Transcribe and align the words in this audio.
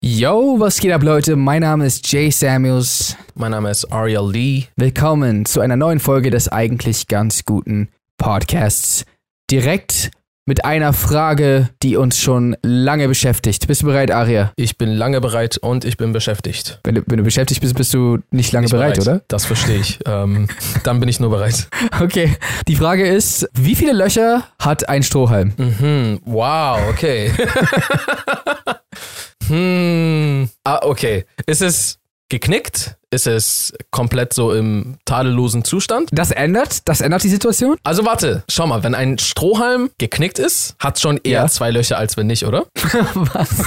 Yo, 0.00 0.58
was 0.58 0.80
geht 0.80 0.92
ab, 0.92 1.02
Leute? 1.02 1.36
Mein 1.36 1.60
Name 1.60 1.84
ist 1.84 2.10
Jay 2.10 2.30
Samuels. 2.30 3.16
Mein 3.34 3.50
Name 3.50 3.70
ist 3.70 3.92
Ariel 3.92 4.30
Lee. 4.30 4.64
Willkommen 4.76 5.44
zu 5.44 5.60
einer 5.60 5.76
neuen 5.76 6.00
Folge 6.00 6.30
des 6.30 6.48
eigentlich 6.48 7.06
ganz 7.06 7.44
guten 7.44 7.90
Podcasts. 8.16 9.04
Direkt 9.50 10.10
mit 10.48 10.64
einer 10.64 10.92
Frage, 10.92 11.70
die 11.82 11.96
uns 11.96 12.20
schon 12.20 12.56
lange 12.62 13.08
beschäftigt. 13.08 13.66
Bist 13.66 13.82
du 13.82 13.86
bereit, 13.86 14.12
Aria? 14.12 14.52
Ich 14.54 14.78
bin 14.78 14.90
lange 14.90 15.20
bereit 15.20 15.58
und 15.58 15.84
ich 15.84 15.96
bin 15.96 16.12
beschäftigt. 16.12 16.78
Wenn 16.84 16.94
du, 16.94 17.02
wenn 17.06 17.16
du 17.18 17.24
beschäftigt 17.24 17.60
bist, 17.60 17.74
bist 17.74 17.92
du 17.92 18.18
nicht 18.30 18.52
lange 18.52 18.66
Nicht 18.66 18.70
bereit, 18.72 19.00
oder? 19.00 19.22
Das 19.26 19.44
verstehe 19.44 19.80
ich. 19.80 19.98
ähm, 20.06 20.46
dann 20.84 21.00
bin 21.00 21.08
ich 21.08 21.18
nur 21.20 21.30
bereit. 21.30 21.66
Okay. 22.00 22.36
Die 22.68 22.76
Frage 22.76 23.06
ist, 23.06 23.48
wie 23.54 23.74
viele 23.74 23.92
Löcher 23.92 24.44
hat 24.60 24.88
ein 24.88 25.02
Strohhalm? 25.02 25.52
Mhm. 25.56 26.20
Wow, 26.24 26.78
okay. 26.90 27.32
hm. 29.48 30.48
Ah, 30.64 30.78
okay. 30.82 31.24
Ist 31.46 31.62
es 31.62 31.98
geknickt? 32.28 32.96
Ist 33.10 33.26
es 33.26 33.72
komplett 33.90 34.34
so 34.34 34.52
im 34.52 34.98
tadellosen 35.04 35.64
Zustand? 35.64 36.08
Das 36.12 36.30
ändert, 36.32 36.86
das 36.88 37.00
ändert 37.00 37.22
die 37.22 37.28
Situation? 37.28 37.76
Also 37.84 38.04
warte, 38.04 38.42
schau 38.50 38.66
mal, 38.66 38.82
wenn 38.82 38.94
ein 38.94 39.18
Strohhalm 39.18 39.90
geknickt 39.98 40.38
ist, 40.38 40.74
hat 40.78 40.98
schon 40.98 41.18
eher 41.18 41.42
Ja. 41.42 41.48
zwei 41.48 41.70
Löcher, 41.70 41.96
als 41.98 42.16
wenn 42.16 42.26
nicht, 42.26 42.44
oder? 42.44 42.66
Was? 43.14 43.62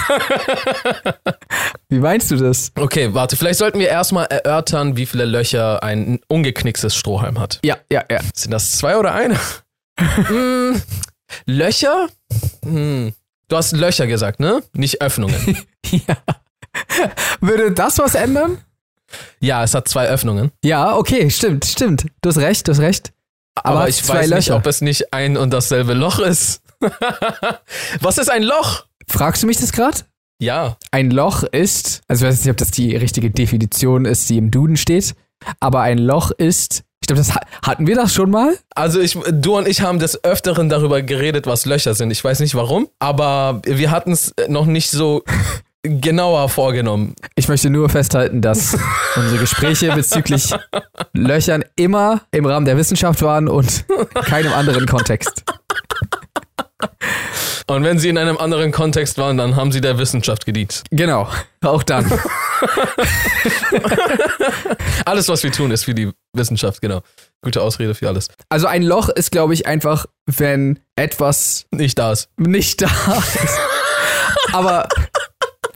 Wie 1.87 1.99
meinst 1.99 2.29
du 2.31 2.35
das? 2.35 2.71
Okay, 2.77 3.13
warte, 3.13 3.37
vielleicht 3.37 3.59
sollten 3.59 3.79
wir 3.79 3.87
erstmal 3.87 4.25
erörtern, 4.25 4.97
wie 4.97 5.05
viele 5.05 5.25
Löcher 5.25 5.81
ein 5.81 6.19
ungeknicktes 6.27 6.95
Strohhalm 6.95 7.39
hat. 7.39 7.59
Ja, 7.63 7.77
ja, 7.91 8.03
ja. 8.11 8.19
Sind 8.33 8.51
das 8.51 8.73
zwei 8.77 8.97
oder 8.97 9.13
eine? 9.13 9.39
hm, 9.99 10.81
Löcher? 11.45 12.07
Hm. 12.63 13.13
Du 13.47 13.55
hast 13.57 13.71
Löcher 13.71 14.05
gesagt, 14.05 14.39
ne? 14.39 14.61
Nicht 14.73 15.01
Öffnungen. 15.01 15.57
ja. 15.89 16.17
Würde 17.41 17.71
das 17.71 17.97
was 17.99 18.15
ändern? 18.15 18.57
ja, 19.39 19.63
es 19.63 19.73
hat 19.73 19.87
zwei 19.87 20.07
Öffnungen. 20.07 20.51
Ja, 20.63 20.95
okay, 20.95 21.29
stimmt, 21.31 21.65
stimmt. 21.65 22.05
Du 22.21 22.29
hast 22.29 22.37
recht, 22.37 22.67
du 22.67 22.71
hast 22.73 22.79
recht. 22.79 23.11
Aber, 23.55 23.79
hat 23.81 23.89
ich 23.89 24.07
weiß 24.07 24.21
nicht, 24.21 24.29
Löcher. 24.29 24.55
ob 24.55 24.65
es 24.67 24.81
nicht 24.81 25.13
ein 25.13 25.35
und 25.35 25.51
dasselbe 25.51 25.93
Loch 25.93 26.19
ist. 26.19 26.61
Was 28.01 28.17
ist 28.17 28.29
ein 28.31 28.43
Loch? 28.43 28.85
Fragst 29.07 29.43
du 29.43 29.47
mich 29.47 29.57
das 29.57 29.71
gerade? 29.71 29.97
Ja. 30.39 30.77
Ein 30.91 31.11
Loch 31.11 31.43
ist, 31.43 32.01
also 32.07 32.25
ich 32.25 32.31
weiß 32.31 32.39
nicht, 32.45 32.51
ob 32.51 32.57
das 32.57 32.71
die 32.71 32.95
richtige 32.95 33.29
Definition 33.31 34.05
ist, 34.05 34.29
die 34.29 34.37
im 34.37 34.51
Duden 34.51 34.77
steht, 34.77 35.15
aber 35.59 35.81
ein 35.81 35.97
Loch 35.97 36.31
ist, 36.31 36.83
ich 37.01 37.07
glaube, 37.07 37.19
das 37.21 37.33
ha- 37.35 37.41
hatten 37.63 37.87
wir 37.87 37.95
das 37.95 38.13
schon 38.13 38.29
mal? 38.29 38.57
Also 38.75 39.01
ich, 39.01 39.17
du 39.31 39.57
und 39.57 39.67
ich 39.67 39.81
haben 39.81 39.99
des 39.99 40.23
Öfteren 40.23 40.69
darüber 40.69 41.01
geredet, 41.01 41.47
was 41.47 41.65
Löcher 41.65 41.95
sind. 41.95 42.11
Ich 42.11 42.23
weiß 42.23 42.39
nicht 42.39 42.55
warum, 42.55 42.87
aber 42.99 43.61
wir 43.65 43.91
hatten 43.91 44.11
es 44.11 44.33
noch 44.47 44.65
nicht 44.67 44.91
so 44.91 45.23
genauer 45.83 46.49
vorgenommen. 46.49 47.15
Ich 47.35 47.47
möchte 47.47 47.69
nur 47.69 47.89
festhalten, 47.89 48.41
dass 48.41 48.77
unsere 49.15 49.39
Gespräche 49.39 49.91
bezüglich 49.93 50.53
Löchern 51.13 51.63
immer 51.75 52.21
im 52.31 52.45
Rahmen 52.45 52.65
der 52.65 52.77
Wissenschaft 52.77 53.21
waren 53.21 53.47
und 53.47 53.85
keinem 54.25 54.53
anderen 54.53 54.85
Kontext. 54.85 55.43
Und 57.67 57.83
wenn 57.83 57.99
sie 57.99 58.09
in 58.09 58.17
einem 58.17 58.37
anderen 58.37 58.71
Kontext 58.71 59.19
waren, 59.19 59.37
dann 59.37 59.55
haben 59.55 59.71
sie 59.71 59.79
der 59.79 59.99
Wissenschaft 59.99 60.45
gedient. 60.45 60.83
Genau, 60.89 61.29
auch 61.63 61.83
dann. 61.83 62.11
Alles, 65.05 65.29
was 65.29 65.43
wir 65.43 65.51
tun, 65.51 65.69
ist 65.69 65.85
für 65.85 65.93
die 65.93 66.11
Wissenschaft, 66.33 66.81
genau. 66.81 67.01
Gute 67.43 67.61
Ausrede 67.61 67.93
für 67.95 68.09
alles. 68.09 68.27
Also 68.49 68.67
ein 68.67 68.83
Loch 68.83 69.09
ist, 69.09 69.31
glaube 69.31 69.53
ich, 69.53 69.65
einfach, 69.67 70.07
wenn 70.25 70.79
etwas 70.95 71.67
Nicht 71.71 71.99
das. 71.99 72.27
nicht 72.37 72.81
da 72.81 72.87
ist. 72.87 73.59
Aber 74.53 74.87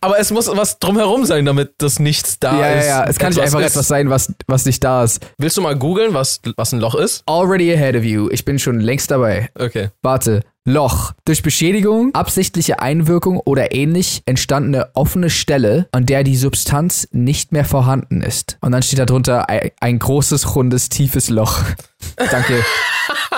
Aber 0.03 0.19
es 0.19 0.31
muss 0.31 0.49
was 0.53 0.79
drumherum 0.79 1.23
sein, 1.23 1.45
damit 1.45 1.75
das 1.77 1.97
nichts 1.97 2.37
da 2.37 2.59
ja, 2.59 2.59
ja, 2.59 2.73
ist. 2.73 2.87
ja, 2.87 3.05
es 3.05 3.17
kann 3.17 3.29
nicht 3.29 3.41
einfach 3.41 3.61
ist. 3.61 3.67
etwas 3.67 3.87
sein, 3.87 4.09
was, 4.09 4.33
was 4.47 4.65
nicht 4.65 4.83
da 4.83 5.05
ist. 5.05 5.25
Willst 5.37 5.55
du 5.55 5.61
mal 5.61 5.77
googeln, 5.77 6.13
was, 6.13 6.41
was 6.57 6.73
ein 6.73 6.81
Loch 6.81 6.95
ist? 6.95 7.23
Already 7.25 7.73
ahead 7.73 7.95
of 7.95 8.03
you. 8.03 8.27
Ich 8.29 8.43
bin 8.43 8.59
schon 8.59 8.81
längst 8.81 9.11
dabei. 9.11 9.49
Okay. 9.57 9.91
Warte. 10.01 10.41
Loch. 10.65 11.13
Durch 11.23 11.41
Beschädigung, 11.41 12.13
absichtliche 12.13 12.81
Einwirkung 12.81 13.39
oder 13.39 13.73
ähnlich 13.73 14.23
entstandene 14.25 14.89
offene 14.93 15.29
Stelle, 15.29 15.87
an 15.93 16.05
der 16.05 16.25
die 16.25 16.35
Substanz 16.35 17.07
nicht 17.11 17.53
mehr 17.53 17.65
vorhanden 17.65 18.21
ist. 18.21 18.57
Und 18.59 18.73
dann 18.73 18.83
steht 18.83 18.99
da 18.99 19.05
drunter 19.05 19.49
ein, 19.49 19.71
ein 19.79 19.99
großes, 19.99 20.55
rundes, 20.55 20.89
tiefes 20.89 21.29
Loch. 21.29 21.59
Danke. 22.17 22.61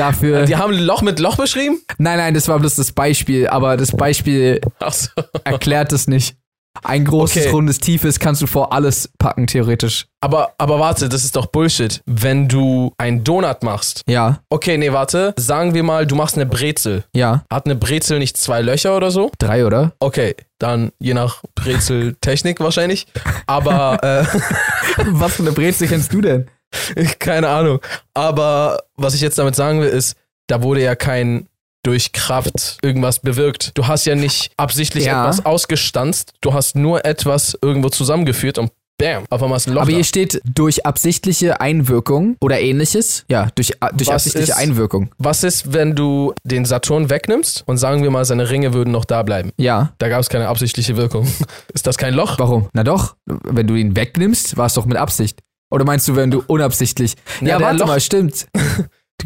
Dafür. 0.00 0.44
Die 0.46 0.56
haben 0.56 0.72
Loch 0.72 1.02
mit 1.02 1.18
Loch 1.20 1.36
beschrieben? 1.36 1.80
Nein, 1.98 2.18
nein, 2.18 2.34
das 2.34 2.48
war 2.48 2.58
bloß 2.58 2.76
das 2.76 2.92
Beispiel, 2.92 3.46
aber 3.48 3.76
das 3.76 3.92
Beispiel 3.92 4.60
Achso. 4.78 5.10
erklärt 5.44 5.92
es 5.92 6.06
nicht. 6.08 6.36
Ein 6.84 7.04
großes, 7.04 7.42
Okay. 7.46 7.50
rundes, 7.50 7.78
tiefes 7.78 8.20
kannst 8.20 8.40
du 8.42 8.46
vor 8.46 8.72
alles 8.72 9.10
packen, 9.18 9.48
theoretisch. 9.48 10.06
Aber, 10.22 10.52
aber 10.56 10.78
warte, 10.78 11.08
das 11.08 11.24
ist 11.24 11.34
doch 11.34 11.46
Bullshit. 11.46 12.00
Wenn 12.06 12.46
du 12.48 12.92
einen 12.96 13.24
Donut 13.24 13.62
machst. 13.64 14.02
Ja, 14.08 14.38
Okay, 14.50 14.78
nee, 14.78 14.92
warte. 14.92 15.34
Sagen 15.36 15.74
wir 15.74 15.82
mal, 15.82 16.06
du 16.06 16.14
machst 16.14 16.36
eine 16.36 16.46
Brezel. 16.46 17.04
ja. 17.12 17.44
Hat 17.52 17.66
eine 17.66 17.74
Brezel 17.74 18.20
nicht 18.20 18.36
zwei 18.36 18.62
Löcher 18.62 18.96
oder 18.96 19.10
so? 19.10 19.32
Drei, 19.38 19.66
oder? 19.66 19.92
Okay, 19.98 20.36
dann 20.58 20.92
je 21.00 21.12
nach 21.12 21.42
Brezeltechnik 21.56 22.60
wahrscheinlich. 22.60 23.06
Aber 23.46 23.98
äh, 24.02 24.24
Was 25.10 25.34
für 25.34 25.42
eine 25.42 25.52
Brezel 25.52 25.88
kennst 25.88 26.12
du 26.12 26.20
denn? 26.20 26.48
keine 27.18 27.48
Ahnung. 27.48 27.80
Aber 28.14 28.80
was 28.96 29.14
ich 29.14 29.20
jetzt 29.20 29.38
damit 29.38 29.54
sagen 29.56 29.80
will, 29.80 29.88
ist, 29.88 30.16
da 30.46 30.62
wurde 30.62 30.82
ja 30.82 30.94
kein 30.94 31.46
durch 31.82 32.12
Kraft 32.12 32.78
irgendwas 32.82 33.20
bewirkt. 33.20 33.70
Du 33.74 33.86
hast 33.86 34.04
ja 34.04 34.14
nicht 34.14 34.52
absichtlich 34.58 35.04
Ja. 35.06 35.22
etwas 35.24 35.46
ausgestanzt, 35.46 36.32
du 36.42 36.52
hast 36.52 36.76
nur 36.76 37.04
etwas 37.06 37.56
irgendwo 37.62 37.88
zusammengeführt 37.88 38.58
und 38.58 38.70
bam, 38.98 39.24
auf 39.30 39.42
einmal 39.42 39.56
ist 39.56 39.66
ein 39.66 39.72
Loch 39.72 39.80
Aber 39.80 39.90
da. 39.90 39.96
hier 39.96 40.04
steht 40.04 40.42
durch 40.44 40.84
absichtliche 40.84 41.58
Einwirkung 41.62 42.36
oder 42.42 42.60
ähnliches. 42.60 43.24
Ja, 43.30 43.48
durch, 43.54 43.72
durch 43.94 44.08
Was 44.08 44.14
absichtliche 44.16 44.52
ist- 44.52 44.58
Einwirkung. 44.58 45.10
Was 45.16 45.42
ist, 45.42 45.72
wenn 45.72 45.94
du 45.96 46.34
den 46.44 46.66
Saturn 46.66 47.08
wegnimmst 47.08 47.62
und 47.66 47.78
sagen 47.78 48.02
wir 48.02 48.10
mal, 48.10 48.26
seine 48.26 48.50
Ringe 48.50 48.74
würden 48.74 48.90
noch 48.92 49.06
da 49.06 49.22
bleiben? 49.22 49.50
Ja. 49.56 49.94
Da 49.96 50.10
gab 50.10 50.20
es 50.20 50.28
keine 50.28 50.48
absichtliche 50.48 50.98
Wirkung. 50.98 51.26
Ist 51.72 51.86
das 51.86 51.96
kein 51.96 52.12
Loch? 52.12 52.38
Warum? 52.38 52.68
Na 52.74 52.84
doch, 52.84 53.14
wenn 53.24 53.66
du 53.66 53.74
ihn 53.74 53.96
wegnimmst, 53.96 54.58
war 54.58 54.66
es 54.66 54.74
doch 54.74 54.84
mit 54.84 54.98
Absicht. 54.98 55.40
Oder 55.70 55.84
meinst 55.84 56.06
du, 56.08 56.16
wenn 56.16 56.30
du 56.30 56.42
unabsichtlich? 56.46 57.14
Na, 57.40 57.50
ja, 57.50 57.58
der 57.58 57.66
warte 57.66 57.78
Loch- 57.80 57.86
mal, 57.86 58.00
stimmt. 58.00 58.46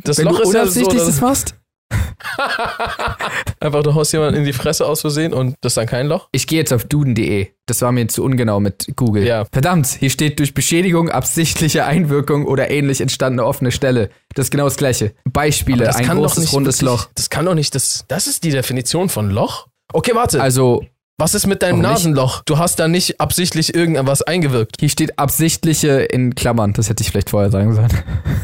Das 0.02 0.18
wenn 0.18 0.24
Loch 0.24 0.38
du 0.38 0.42
ist 0.42 0.52
ja 0.54 0.66
so, 0.66 0.80
unabsichtlich 0.80 1.02
das 1.04 1.20
machst? 1.20 1.54
einfach 3.60 3.82
du 3.82 3.94
haust 3.94 4.12
jemanden 4.12 4.40
in 4.40 4.44
die 4.44 4.52
Fresse 4.52 4.86
aus 4.86 5.02
Versehen 5.02 5.32
und 5.32 5.54
das 5.60 5.72
ist 5.72 5.76
dann 5.76 5.86
kein 5.86 6.06
Loch? 6.08 6.28
Ich 6.32 6.46
gehe 6.46 6.58
jetzt 6.58 6.72
auf 6.72 6.84
duden.de. 6.84 7.48
Das 7.66 7.80
war 7.82 7.92
mir 7.92 8.08
zu 8.08 8.24
ungenau 8.24 8.58
mit 8.60 8.88
Google. 8.96 9.24
Ja. 9.24 9.44
Verdammt, 9.52 9.86
hier 9.86 10.10
steht 10.10 10.38
durch 10.38 10.52
Beschädigung, 10.54 11.10
absichtliche 11.10 11.84
Einwirkung 11.84 12.46
oder 12.46 12.70
ähnlich 12.70 13.00
entstandene 13.00 13.46
offene 13.46 13.70
Stelle. 13.70 14.10
Das 14.34 14.46
ist 14.46 14.50
genau 14.50 14.64
das 14.64 14.76
gleiche. 14.76 15.14
Beispiele, 15.30 15.84
das 15.84 15.96
ein 15.96 16.08
großes, 16.08 16.52
rundes 16.52 16.82
wirklich, 16.82 16.90
Loch. 16.90 17.08
Das 17.14 17.30
kann 17.30 17.46
doch 17.46 17.54
nicht, 17.54 17.74
das, 17.74 18.04
das 18.08 18.26
ist 18.26 18.44
die 18.44 18.50
Definition 18.50 19.08
von 19.08 19.30
Loch? 19.30 19.68
Okay, 19.92 20.12
warte. 20.14 20.42
Also, 20.42 20.84
Was 21.16 21.34
ist 21.34 21.46
mit 21.46 21.62
deinem 21.62 21.80
Warum 21.82 21.92
nicht? 21.94 22.04
Nasenloch? 22.04 22.42
Du 22.44 22.58
hast 22.58 22.80
da 22.80 22.88
nicht 22.88 23.20
absichtlich 23.20 23.74
irgendwas 23.74 24.22
eingewirkt. 24.22 24.76
hier 24.80 24.88
steht 24.88 25.16
absichtliche 25.18 26.00
in 26.00 26.34
Klammern. 26.34 26.72
Das 26.72 26.88
hätte 26.88 27.02
ich 27.02 27.10
vielleicht 27.10 27.30
vorher 27.30 27.50
sagen 27.52 27.72
sollen. 27.74 27.88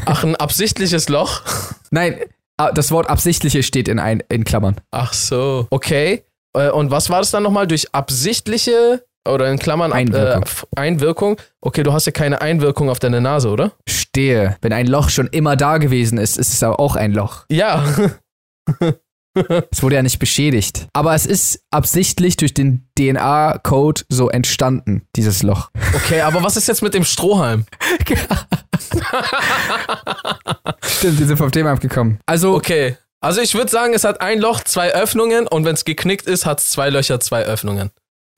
Ach, 0.05 0.23
ein 0.23 0.35
absichtliches 0.37 1.09
Loch? 1.09 1.41
Nein, 1.91 2.15
ah, 2.57 2.71
das 2.71 2.91
Wort 2.91 3.09
absichtliche 3.09 3.61
steht 3.63 3.89
in, 3.89 3.99
ein, 3.99 4.23
in 4.29 4.45
Klammern. 4.45 4.77
Ach 4.91 5.11
so. 5.11 5.67
Okay. 5.69 6.23
Äh, 6.53 6.69
Und 6.69 6.91
was 6.91 7.09
war 7.09 7.19
das 7.19 7.31
dann 7.31 7.43
nochmal? 7.43 7.67
Durch 7.67 7.93
absichtliche 7.93 9.03
oder 9.27 9.51
in 9.51 9.59
Klammern 9.59 9.91
ab- 9.91 9.97
Einwirkung. 9.97 10.43
Äh, 10.43 10.79
Einwirkung? 10.79 11.37
Okay, 11.59 11.83
du 11.83 11.91
hast 11.91 12.05
ja 12.05 12.11
keine 12.13 12.41
Einwirkung 12.41 12.89
auf 12.89 12.99
deine 12.99 13.19
Nase, 13.19 13.49
oder? 13.49 13.73
Stehe. 13.87 14.55
Wenn 14.61 14.71
ein 14.71 14.87
Loch 14.87 15.09
schon 15.09 15.27
immer 15.27 15.57
da 15.57 15.77
gewesen 15.77 16.17
ist, 16.17 16.37
ist 16.37 16.53
es 16.53 16.63
aber 16.63 16.79
auch 16.79 16.95
ein 16.95 17.11
Loch. 17.11 17.43
Ja. 17.51 17.83
Es 19.71 19.81
wurde 19.81 19.95
ja 19.95 20.03
nicht 20.03 20.19
beschädigt. 20.19 20.87
Aber 20.93 21.15
es 21.15 21.25
ist 21.25 21.61
absichtlich 21.71 22.35
durch 22.37 22.53
den 22.53 22.87
DNA-Code 22.97 24.01
so 24.09 24.29
entstanden, 24.29 25.07
dieses 25.15 25.43
Loch. 25.43 25.69
Okay, 25.93 26.21
aber 26.21 26.41
was 26.41 26.55
ist 26.57 26.67
jetzt 26.67 26.81
mit 26.81 26.93
dem 26.93 27.03
Strohhalm? 27.03 27.65
Stimmt, 30.83 31.19
wir 31.19 31.27
sind 31.27 31.37
vom 31.37 31.51
Thema 31.51 31.71
abgekommen. 31.71 32.19
Also, 32.25 32.55
Okay. 32.55 32.97
Also 33.23 33.39
ich 33.39 33.53
würde 33.53 33.69
sagen, 33.69 33.93
es 33.93 34.03
hat 34.03 34.19
ein 34.19 34.39
Loch, 34.39 34.61
zwei 34.61 34.95
Öffnungen 34.95 35.45
und 35.47 35.63
wenn 35.63 35.75
es 35.75 35.85
geknickt 35.85 36.25
ist, 36.25 36.47
hat 36.47 36.59
es 36.59 36.69
zwei 36.69 36.89
Löcher, 36.89 37.19
zwei 37.19 37.43
Öffnungen. 37.43 37.91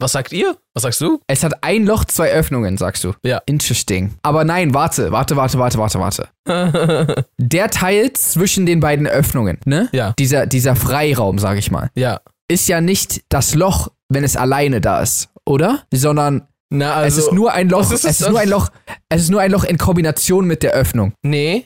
Was 0.03 0.11
sagt 0.11 0.33
ihr? 0.33 0.57
Was 0.73 0.83
sagst 0.83 0.99
du? 0.99 1.21
es 1.27 1.45
hat 1.45 1.63
ein 1.63 1.85
Loch, 1.85 2.03
zwei 2.03 2.29
Öffnungen, 2.33 2.77
sagst 2.77 3.05
du. 3.05 3.13
Ja. 3.23 3.41
Interesting. 3.45 4.15
Aber 4.21 4.43
nein, 4.43 4.73
warte, 4.73 5.13
warte, 5.13 5.37
warte, 5.37 5.57
warte, 5.57 5.77
warte, 5.77 6.27
warte. 6.45 7.25
Der 7.37 7.69
Teil 7.69 8.11
zwischen 8.11 8.65
den 8.65 8.81
beiden 8.81 9.07
Öffnungen, 9.07 9.59
ne? 9.63 9.87
Ja. 9.93 10.13
Dieser, 10.19 10.45
dieser 10.45 10.75
Freiraum, 10.75 11.39
sag 11.39 11.57
ich 11.57 11.71
mal, 11.71 11.89
ja. 11.95 12.19
ist 12.49 12.67
ja 12.67 12.81
nicht 12.81 13.21
das 13.29 13.55
Loch, 13.55 13.87
wenn 14.09 14.25
es 14.25 14.35
alleine 14.35 14.81
da 14.81 14.99
ist, 14.99 15.29
oder? 15.45 15.83
Sondern 15.93 16.49
Na, 16.69 16.95
also, 16.95 17.19
es 17.21 17.27
ist 17.27 17.33
nur 17.33 17.53
ein 17.53 17.69
Loch, 17.69 17.79
es 17.79 17.91
ist 17.91 18.03
es 18.03 18.19
ist 18.19 18.29
nur 18.29 18.41
ein 18.41 18.49
Loch, 18.49 18.67
es 19.07 19.21
ist 19.21 19.29
nur 19.29 19.39
ein 19.39 19.51
Loch 19.51 19.63
in 19.63 19.77
Kombination 19.77 20.45
mit 20.45 20.63
der 20.63 20.73
Öffnung. 20.73 21.13
Nee. 21.21 21.63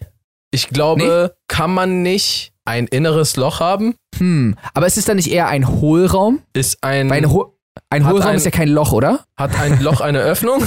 Ich 0.51 0.69
glaube, 0.69 1.35
kann 1.47 1.73
man 1.73 2.03
nicht 2.03 2.53
ein 2.65 2.85
inneres 2.85 3.35
Loch 3.35 3.61
haben? 3.61 3.95
Hm, 4.17 4.55
aber 4.73 4.85
es 4.85 4.97
ist 4.97 5.09
dann 5.09 5.15
nicht 5.17 5.31
eher 5.31 5.47
ein 5.47 5.67
Hohlraum? 5.67 6.41
Ist 6.53 6.83
ein, 6.83 7.09
Weil 7.09 7.23
ein, 7.23 7.31
Ho 7.31 7.56
ein 7.89 8.05
Hat 8.05 8.13
Hohlraum 8.13 8.29
ein- 8.31 8.35
ist 8.37 8.45
ja 8.45 8.51
kein 8.51 8.69
Loch, 8.69 8.91
oder? 8.91 9.25
hat 9.37 9.57
ein 9.59 9.81
Loch 9.81 10.01
eine 10.01 10.19
Öffnung? 10.19 10.63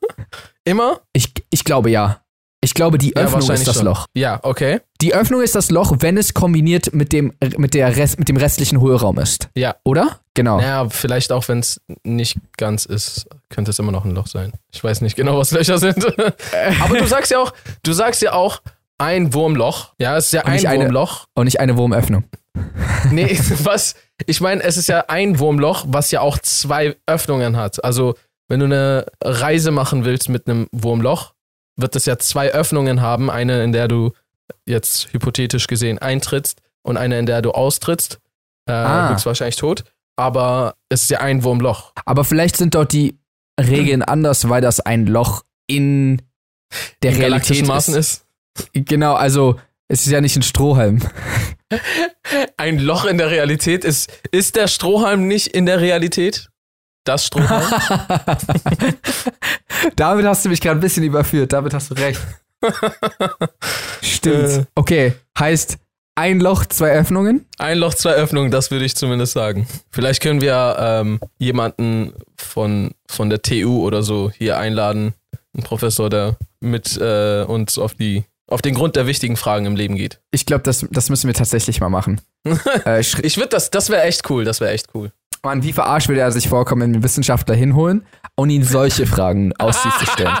Immer? 0.64 1.00
Ich, 1.12 1.32
ich 1.50 1.64
glaube 1.64 1.90
ja. 1.90 2.20
Ich 2.62 2.74
glaube, 2.74 2.98
die 2.98 3.14
Ja, 3.16 3.22
Öffnung 3.22 3.40
ist 3.40 3.48
wahrscheinlich 3.48 3.64
das 3.66 3.76
schon. 3.76 3.86
Loch. 3.86 4.04
Ja, 4.14 4.38
okay. 4.42 4.80
Die 5.00 5.14
Öffnung 5.14 5.40
ist 5.40 5.54
das 5.54 5.70
Loch, 5.70 5.94
wenn 6.00 6.18
es 6.18 6.34
kombiniert 6.34 6.92
mit 6.92 7.10
dem, 7.14 7.32
mit 7.56 7.72
der 7.72 7.96
Rest, 7.96 8.18
mit 8.18 8.28
dem 8.28 8.36
restlichen 8.36 8.80
Hohlraum 8.80 9.18
ist. 9.18 9.48
Ja. 9.56 9.76
Oder? 9.82 10.20
Genau. 10.34 10.58
Naja, 10.58 10.86
vielleicht 10.90 11.32
auch, 11.32 11.48
wenn 11.48 11.60
es 11.60 11.80
nicht 12.04 12.36
ganz 12.58 12.84
ist, 12.84 13.26
könnte 13.48 13.70
es 13.70 13.78
immer 13.78 13.92
noch 13.92 14.04
ein 14.04 14.10
Loch 14.10 14.26
sein. 14.26 14.52
Ich 14.72 14.84
weiß 14.84 15.00
nicht 15.00 15.16
genau, 15.16 15.38
was 15.38 15.52
Löcher 15.52 15.78
sind. 15.78 16.04
Aber 16.82 16.98
du 16.98 17.06
sagst 17.06 17.30
ja 17.30 17.38
auch, 17.40 17.54
du 17.82 17.92
sagst 17.94 18.20
ja 18.20 18.34
auch 18.34 18.60
ein 18.98 19.32
Wurmloch. 19.32 19.94
Ja, 19.98 20.18
es 20.18 20.26
ist 20.26 20.32
ja 20.32 20.42
Und 20.42 20.48
ein 20.48 20.52
nicht 20.56 20.68
eine- 20.68 20.84
Wurmloch. 20.84 21.24
Und 21.34 21.46
nicht 21.46 21.60
eine 21.60 21.78
Wurmöffnung. 21.78 22.24
Nee, 23.10 23.38
was? 23.62 23.94
Ich 24.26 24.40
meine, 24.40 24.62
es 24.62 24.76
ist 24.76 24.88
ja 24.88 25.04
ein 25.08 25.38
Wurmloch, 25.38 25.84
was 25.88 26.10
ja 26.10 26.20
auch 26.20 26.38
zwei 26.38 26.96
Öffnungen 27.06 27.56
hat. 27.56 27.82
Also, 27.84 28.14
wenn 28.48 28.60
du 28.60 28.66
eine 28.66 29.06
Reise 29.22 29.70
machen 29.70 30.04
willst 30.04 30.28
mit 30.28 30.48
einem 30.48 30.68
Wurmloch, 30.72 31.34
wird 31.76 31.96
es 31.96 32.06
ja 32.06 32.18
zwei 32.18 32.52
Öffnungen 32.52 33.00
haben. 33.00 33.30
Eine, 33.30 33.62
in 33.64 33.72
der 33.72 33.88
du 33.88 34.12
jetzt 34.66 35.12
hypothetisch 35.12 35.66
gesehen 35.66 35.98
eintrittst 35.98 36.60
und 36.82 36.96
eine, 36.96 37.18
in 37.18 37.26
der 37.26 37.42
du 37.42 37.52
austrittst. 37.52 38.18
Äh, 38.68 38.72
Ah. 38.72 39.10
Höchstwahrscheinlich 39.12 39.56
tot. 39.56 39.84
Aber 40.16 40.74
es 40.88 41.02
ist 41.02 41.10
ja 41.10 41.20
ein 41.20 41.42
Wurmloch. 41.44 41.92
Aber 42.04 42.24
vielleicht 42.24 42.56
sind 42.56 42.74
dort 42.74 42.92
die 42.92 43.18
Regeln 43.58 44.02
anders, 44.02 44.48
weil 44.48 44.60
das 44.60 44.80
ein 44.80 45.06
Loch 45.06 45.44
in 45.66 46.20
der 47.02 47.12
In 47.12 47.18
Realität 47.18 47.68
ist. 47.68 47.88
Ist. 47.88 48.26
Genau, 48.74 49.14
also 49.14 49.58
es 49.90 50.06
ist 50.06 50.12
ja 50.12 50.20
nicht 50.20 50.36
ein 50.36 50.42
Strohhalm. 50.42 51.00
Ein 52.56 52.78
Loch 52.78 53.06
in 53.06 53.18
der 53.18 53.30
Realität 53.30 53.84
ist. 53.84 54.08
Ist 54.30 54.54
der 54.54 54.68
Strohhalm 54.68 55.26
nicht 55.26 55.48
in 55.48 55.66
der 55.66 55.80
Realität? 55.80 56.48
Das 57.02 57.26
Strohhalm? 57.26 57.66
Damit 59.96 60.26
hast 60.26 60.44
du 60.44 60.48
mich 60.48 60.60
gerade 60.60 60.78
ein 60.78 60.80
bisschen 60.80 61.02
überführt, 61.02 61.52
damit 61.52 61.74
hast 61.74 61.90
du 61.90 61.94
recht. 61.94 62.20
Stimmt. 64.02 64.48
Äh. 64.48 64.64
Okay, 64.76 65.14
heißt 65.38 65.78
ein 66.14 66.38
Loch, 66.38 66.66
zwei 66.66 66.92
Öffnungen? 66.92 67.46
Ein 67.58 67.78
Loch, 67.78 67.94
zwei 67.94 68.12
Öffnungen, 68.12 68.50
das 68.50 68.70
würde 68.70 68.84
ich 68.84 68.94
zumindest 68.94 69.32
sagen. 69.32 69.66
Vielleicht 69.90 70.22
können 70.22 70.40
wir 70.40 70.76
ähm, 70.78 71.18
jemanden 71.38 72.12
von, 72.36 72.92
von 73.08 73.30
der 73.30 73.42
TU 73.42 73.84
oder 73.84 74.02
so 74.02 74.30
hier 74.30 74.58
einladen, 74.58 75.14
einen 75.54 75.64
Professor, 75.64 76.10
der 76.10 76.36
mit 76.60 76.96
äh, 76.98 77.42
uns 77.42 77.78
auf, 77.78 77.94
die, 77.94 78.24
auf 78.50 78.62
den 78.62 78.74
Grund 78.74 78.96
der 78.96 79.06
wichtigen 79.06 79.36
Fragen 79.36 79.66
im 79.66 79.76
Leben 79.76 79.96
geht. 79.96 80.20
Ich 80.30 80.44
glaube, 80.44 80.62
das, 80.62 80.86
das 80.90 81.08
müssen 81.08 81.28
wir 81.28 81.34
tatsächlich 81.34 81.80
mal 81.80 81.88
machen. 81.88 82.20
äh, 82.84 83.00
Ich 83.00 83.36
würde 83.36 83.48
das, 83.48 83.70
das 83.70 83.88
wäre 83.88 84.02
echt 84.02 84.28
cool, 84.28 84.44
das 84.44 84.60
wäre 84.60 84.72
echt 84.72 84.88
cool. 84.94 85.12
Mann, 85.42 85.62
wie 85.62 85.72
verarscht 85.72 86.08
würde 86.08 86.20
er 86.20 86.32
sich 86.32 86.48
vorkommen, 86.48 86.82
wenn 86.82 86.94
wir 86.94 87.02
Wissenschaftler 87.02 87.54
hinholen 87.54 88.04
und 88.34 88.50
ihn 88.50 88.62
solche 88.62 89.06
Fragen 89.06 89.54
aus 89.56 89.82
sich 89.82 89.92
zu 89.94 90.06
stellen? 90.06 90.36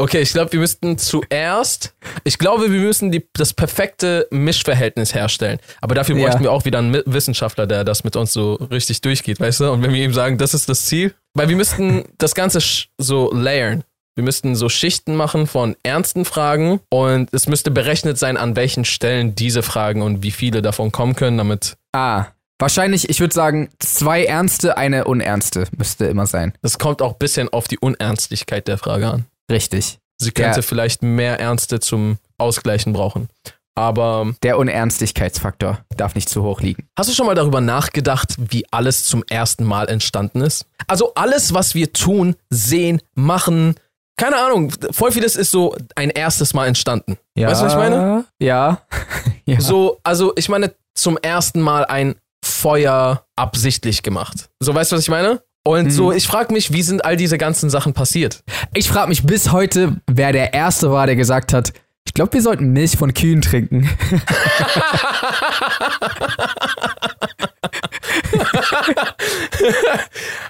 Okay, 0.00 0.20
ich 0.20 0.32
glaube, 0.32 0.52
wir 0.52 0.60
müssten 0.60 0.96
zuerst, 0.96 1.92
ich 2.22 2.38
glaube, 2.38 2.70
wir 2.72 2.80
müssen 2.80 3.10
die, 3.10 3.26
das 3.32 3.52
perfekte 3.52 4.28
Mischverhältnis 4.30 5.12
herstellen. 5.12 5.58
Aber 5.80 5.96
dafür 5.96 6.16
Ja. 6.16 6.24
bräuchten 6.26 6.44
wir 6.44 6.52
auch 6.52 6.64
wieder 6.64 6.78
einen 6.78 7.02
Wissenschaftler, 7.04 7.66
der 7.66 7.82
das 7.82 8.04
mit 8.04 8.14
uns 8.14 8.32
so 8.32 8.54
richtig 8.54 9.00
durchgeht, 9.00 9.40
weißt 9.40 9.58
du? 9.60 9.72
Und 9.72 9.82
wenn 9.82 9.92
wir 9.92 10.04
ihm 10.04 10.14
sagen, 10.14 10.38
das 10.38 10.54
ist 10.54 10.68
das 10.68 10.86
Ziel, 10.86 11.14
weil 11.34 11.48
wir 11.48 11.56
müssten 11.56 12.04
das 12.16 12.36
Ganze 12.36 12.60
so 12.98 13.32
layern. 13.34 13.82
Wir 14.14 14.22
müssten 14.24 14.54
so 14.54 14.68
Schichten 14.68 15.16
machen 15.16 15.46
von 15.48 15.74
ernsten 15.82 16.24
Fragen 16.24 16.80
und 16.90 17.32
es 17.32 17.48
müsste 17.48 17.70
berechnet 17.72 18.18
sein, 18.18 18.36
an 18.36 18.54
welchen 18.56 18.84
Stellen 18.84 19.34
diese 19.34 19.62
Fragen 19.62 20.02
und 20.02 20.22
wie 20.22 20.30
viele 20.32 20.62
davon 20.62 20.92
kommen 20.92 21.16
können, 21.16 21.38
damit 21.38 21.76
Ah, 21.92 22.26
wahrscheinlich, 22.60 23.08
ich 23.10 23.18
würde 23.20 23.34
sagen, 23.34 23.70
zwei 23.80 24.24
ernste, 24.24 24.76
eine 24.76 25.04
unernste 25.06 25.64
müsste 25.76 26.06
immer 26.06 26.26
sein. 26.26 26.52
das 26.62 26.78
kommt 26.78 27.02
auch 27.02 27.12
ein 27.14 27.18
bisschen 27.18 27.48
auf 27.48 27.66
die 27.66 27.78
Unernstlichkeit 27.78 28.68
der 28.68 28.78
Frage 28.78 29.08
an. 29.08 29.24
Richtig. 29.50 29.98
Sie 30.20 30.30
könnte 30.32 30.60
Ja. 30.60 30.62
vielleicht 30.62 31.02
mehr 31.02 31.38
Ernste 31.40 31.80
zum 31.80 32.18
Ausgleichen 32.38 32.92
brauchen. 32.92 33.28
Aber 33.76 34.32
Der 34.42 34.58
Unernstigkeitsfaktor 34.58 35.78
darf 35.96 36.16
nicht 36.16 36.28
zu 36.28 36.42
hoch 36.42 36.60
liegen. 36.60 36.88
Hast 36.98 37.08
du 37.08 37.14
schon 37.14 37.26
mal 37.26 37.36
darüber 37.36 37.60
nachgedacht, 37.60 38.34
wie 38.38 38.64
alles 38.72 39.04
zum 39.04 39.22
ersten 39.28 39.62
Mal 39.64 39.88
entstanden 39.88 40.40
ist? 40.40 40.66
Also 40.88 41.14
alles, 41.14 41.54
was 41.54 41.76
wir 41.76 41.92
tun, 41.92 42.34
sehen, 42.50 43.00
machen, 43.14 43.76
keine 44.16 44.36
Ahnung, 44.38 44.72
voll 44.90 45.12
vieles 45.12 45.36
ist 45.36 45.52
so 45.52 45.76
ein 45.94 46.10
erstes 46.10 46.54
Mal 46.54 46.66
entstanden. 46.66 47.18
Weißt 47.36 47.60
du, 47.60 47.66
was 47.66 47.72
ich 47.74 47.78
meine? 47.78 48.24
Ja. 48.40 48.82
ja. 49.46 49.60
So, 49.60 50.00
also 50.02 50.32
ich 50.34 50.48
meine 50.48 50.74
zum 50.96 51.16
ersten 51.16 51.60
Mal 51.60 51.84
ein 51.84 52.16
Feuer 52.44 53.24
absichtlich 53.36 54.02
gemacht. 54.02 54.48
So, 54.60 54.74
weißt 54.74 54.90
du, 54.90 54.96
was 54.96 55.02
ich 55.04 55.10
meine? 55.10 55.40
Und 55.64 55.90
so, 55.90 56.12
ich 56.12 56.26
frage 56.26 56.52
mich, 56.54 56.72
wie 56.72 56.82
sind 56.82 57.04
all 57.04 57.16
diese 57.16 57.36
ganzen 57.36 57.68
Sachen 57.68 57.92
passiert? 57.92 58.42
Ich 58.74 58.88
frage 58.88 59.08
mich 59.08 59.24
bis 59.24 59.52
heute, 59.52 60.00
wer 60.06 60.32
der 60.32 60.54
Erste 60.54 60.90
war, 60.90 61.06
der 61.06 61.16
gesagt 61.16 61.52
hat, 61.52 61.72
ich 62.06 62.14
glaube, 62.14 62.32
wir 62.32 62.40
sollten 62.40 62.72
Milch 62.72 62.96
von 62.96 63.12
Kühen 63.12 63.42
trinken. 63.42 63.86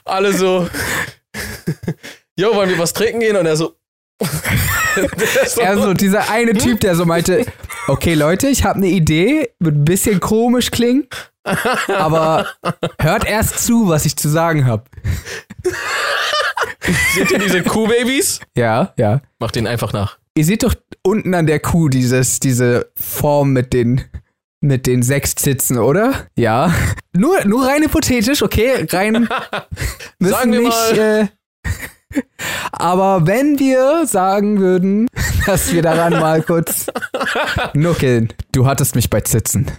Alle 0.04 0.32
so, 0.32 0.68
jo, 2.36 2.54
wollen 2.54 2.70
wir 2.70 2.78
was 2.78 2.92
trinken 2.92 3.18
gehen? 3.20 3.36
Und 3.36 3.46
er 3.46 3.56
so, 3.56 3.74
so- 5.46 5.60
Er 5.60 5.78
so, 5.78 5.94
dieser 5.94 6.30
eine 6.30 6.54
Typ, 6.54 6.80
der 6.80 6.94
so 6.96 7.04
meinte, 7.04 7.46
okay 7.86 8.14
Leute, 8.14 8.48
ich 8.48 8.64
habe 8.64 8.76
eine 8.78 8.88
Idee, 8.88 9.50
wird 9.60 9.76
ein 9.76 9.84
bisschen 9.84 10.20
komisch 10.20 10.70
klingen, 10.70 11.06
aber 11.88 12.46
hört 13.00 13.26
erst 13.26 13.64
zu, 13.64 13.88
was 13.88 14.04
ich 14.06 14.16
zu 14.16 14.28
sagen 14.28 14.66
habe. 14.66 14.84
Seht 17.14 17.30
ihr 17.30 17.38
diese 17.38 17.62
Kuhbabys? 17.62 18.40
Ja, 18.56 18.92
ja. 18.96 19.20
Macht 19.38 19.56
den 19.56 19.66
einfach 19.66 19.92
nach. 19.92 20.18
Ihr 20.36 20.44
seht 20.44 20.62
doch 20.62 20.74
unten 21.02 21.34
an 21.34 21.46
der 21.46 21.60
Kuh 21.60 21.88
dieses, 21.88 22.40
diese 22.40 22.90
Form 22.98 23.52
mit 23.52 23.72
den, 23.72 24.04
mit 24.60 24.86
den 24.86 25.02
sechs 25.02 25.34
Zitzen, 25.34 25.78
oder? 25.78 26.26
Ja. 26.36 26.72
Nur, 27.12 27.44
nur 27.44 27.66
rein 27.66 27.82
hypothetisch, 27.82 28.42
okay? 28.42 28.86
Rein. 28.90 29.28
Müssen 30.18 30.32
Sagen 30.34 30.52
wir 30.52 30.60
nicht, 30.60 30.92
äh, 30.92 31.26
aber 32.72 33.26
wenn 33.26 33.58
wir 33.58 34.06
sagen 34.06 34.60
würden, 34.60 35.08
dass 35.46 35.72
wir 35.72 35.82
daran 35.82 36.14
mal 36.14 36.42
kurz 36.42 36.86
nuckeln. 37.74 38.32
Du 38.52 38.66
hattest 38.66 38.94
mich 38.94 39.10
bei 39.10 39.20
Zitzen. 39.20 39.70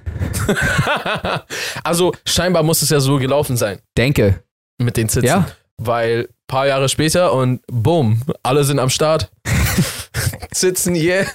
Also 1.84 2.14
scheinbar 2.26 2.64
muss 2.64 2.82
es 2.82 2.90
ja 2.90 3.00
so 3.00 3.18
gelaufen 3.18 3.58
sein 3.58 3.80
Denke. 3.98 4.44
mit 4.78 4.98
den 4.98 5.10
Zitzen. 5.10 5.28
Ja. 5.28 5.48
Weil 5.78 6.30
paar 6.48 6.68
Jahre 6.68 6.90
später 6.90 7.34
und 7.34 7.62
boom, 7.68 8.22
alle 8.44 8.64
sind 8.64 8.80
am 8.80 8.90
Start. 8.90 9.32
Zitzen, 10.52 10.96
yeah. 10.96 11.26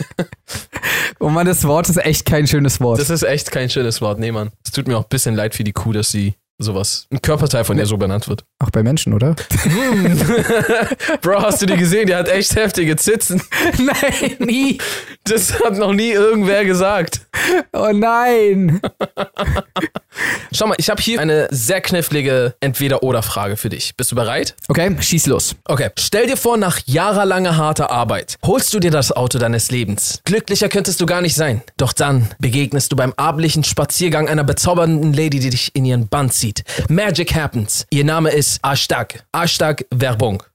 Oh 1.20 1.28
man, 1.28 1.46
das 1.46 1.64
Wort 1.64 1.88
ist 1.88 1.96
echt 1.96 2.26
kein 2.26 2.46
schönes 2.46 2.80
Wort. 2.80 3.00
Das 3.00 3.10
ist 3.10 3.22
echt 3.22 3.50
kein 3.50 3.70
schönes 3.70 4.00
Wort. 4.00 4.18
Nee, 4.18 4.32
Mann. 4.32 4.50
Es 4.64 4.72
tut 4.72 4.86
mir 4.88 4.98
auch 4.98 5.04
ein 5.04 5.08
bisschen 5.08 5.34
leid 5.34 5.54
für 5.54 5.64
die 5.64 5.72
Kuh, 5.72 5.92
dass 5.92 6.10
sie 6.10 6.34
sowas, 6.58 7.06
ein 7.10 7.20
Körperteil 7.20 7.64
von 7.64 7.78
ihr 7.78 7.86
so 7.86 7.96
benannt 7.96 8.28
wird. 8.28 8.44
Auch 8.58 8.70
bei 8.70 8.82
Menschen, 8.82 9.12
oder? 9.12 9.34
Bro, 11.22 11.42
hast 11.42 11.62
du 11.62 11.66
die 11.66 11.76
gesehen? 11.76 12.06
Die 12.06 12.14
hat 12.14 12.28
echt 12.28 12.54
heftige 12.54 12.96
Zitzen. 12.96 13.42
nein, 13.78 14.36
nie. 14.38 14.78
Das 15.24 15.60
hat 15.60 15.76
noch 15.76 15.92
nie 15.92 16.10
irgendwer 16.10 16.64
gesagt. 16.64 17.23
Oh 17.72 17.90
nein. 17.92 18.80
Schau 20.52 20.66
mal, 20.66 20.76
ich 20.78 20.88
habe 20.90 21.02
hier 21.02 21.20
eine 21.20 21.48
sehr 21.50 21.80
knifflige 21.80 22.54
Entweder-Oder-Frage 22.60 23.56
für 23.56 23.68
dich. 23.68 23.96
Bist 23.96 24.12
du 24.12 24.16
bereit? 24.16 24.54
Okay, 24.68 24.96
schieß 24.98 25.26
los. 25.26 25.56
Okay. 25.64 25.90
Stell 25.98 26.26
dir 26.26 26.36
vor, 26.36 26.56
nach 26.56 26.80
jahrelanger 26.86 27.56
harter 27.56 27.90
Arbeit 27.90 28.36
holst 28.44 28.72
du 28.72 28.80
dir 28.80 28.90
das 28.90 29.12
Auto 29.12 29.38
deines 29.38 29.70
Lebens. 29.70 30.20
Glücklicher 30.24 30.68
könntest 30.68 31.00
du 31.00 31.06
gar 31.06 31.20
nicht 31.20 31.34
sein. 31.34 31.62
Doch 31.76 31.92
dann 31.92 32.28
begegnest 32.38 32.92
du 32.92 32.96
beim 32.96 33.12
abendlichen 33.16 33.64
Spaziergang 33.64 34.28
einer 34.28 34.44
bezaubernden 34.44 35.12
Lady, 35.12 35.40
die 35.40 35.50
dich 35.50 35.74
in 35.74 35.84
ihren 35.84 36.08
Band 36.08 36.32
zieht. 36.32 36.64
Magic 36.88 37.34
happens. 37.34 37.86
Ihr 37.90 38.04
Name 38.04 38.30
ist 38.30 38.60
Hashtag. 38.64 39.24
Hashtag 39.34 39.84
Werbung. 39.90 40.42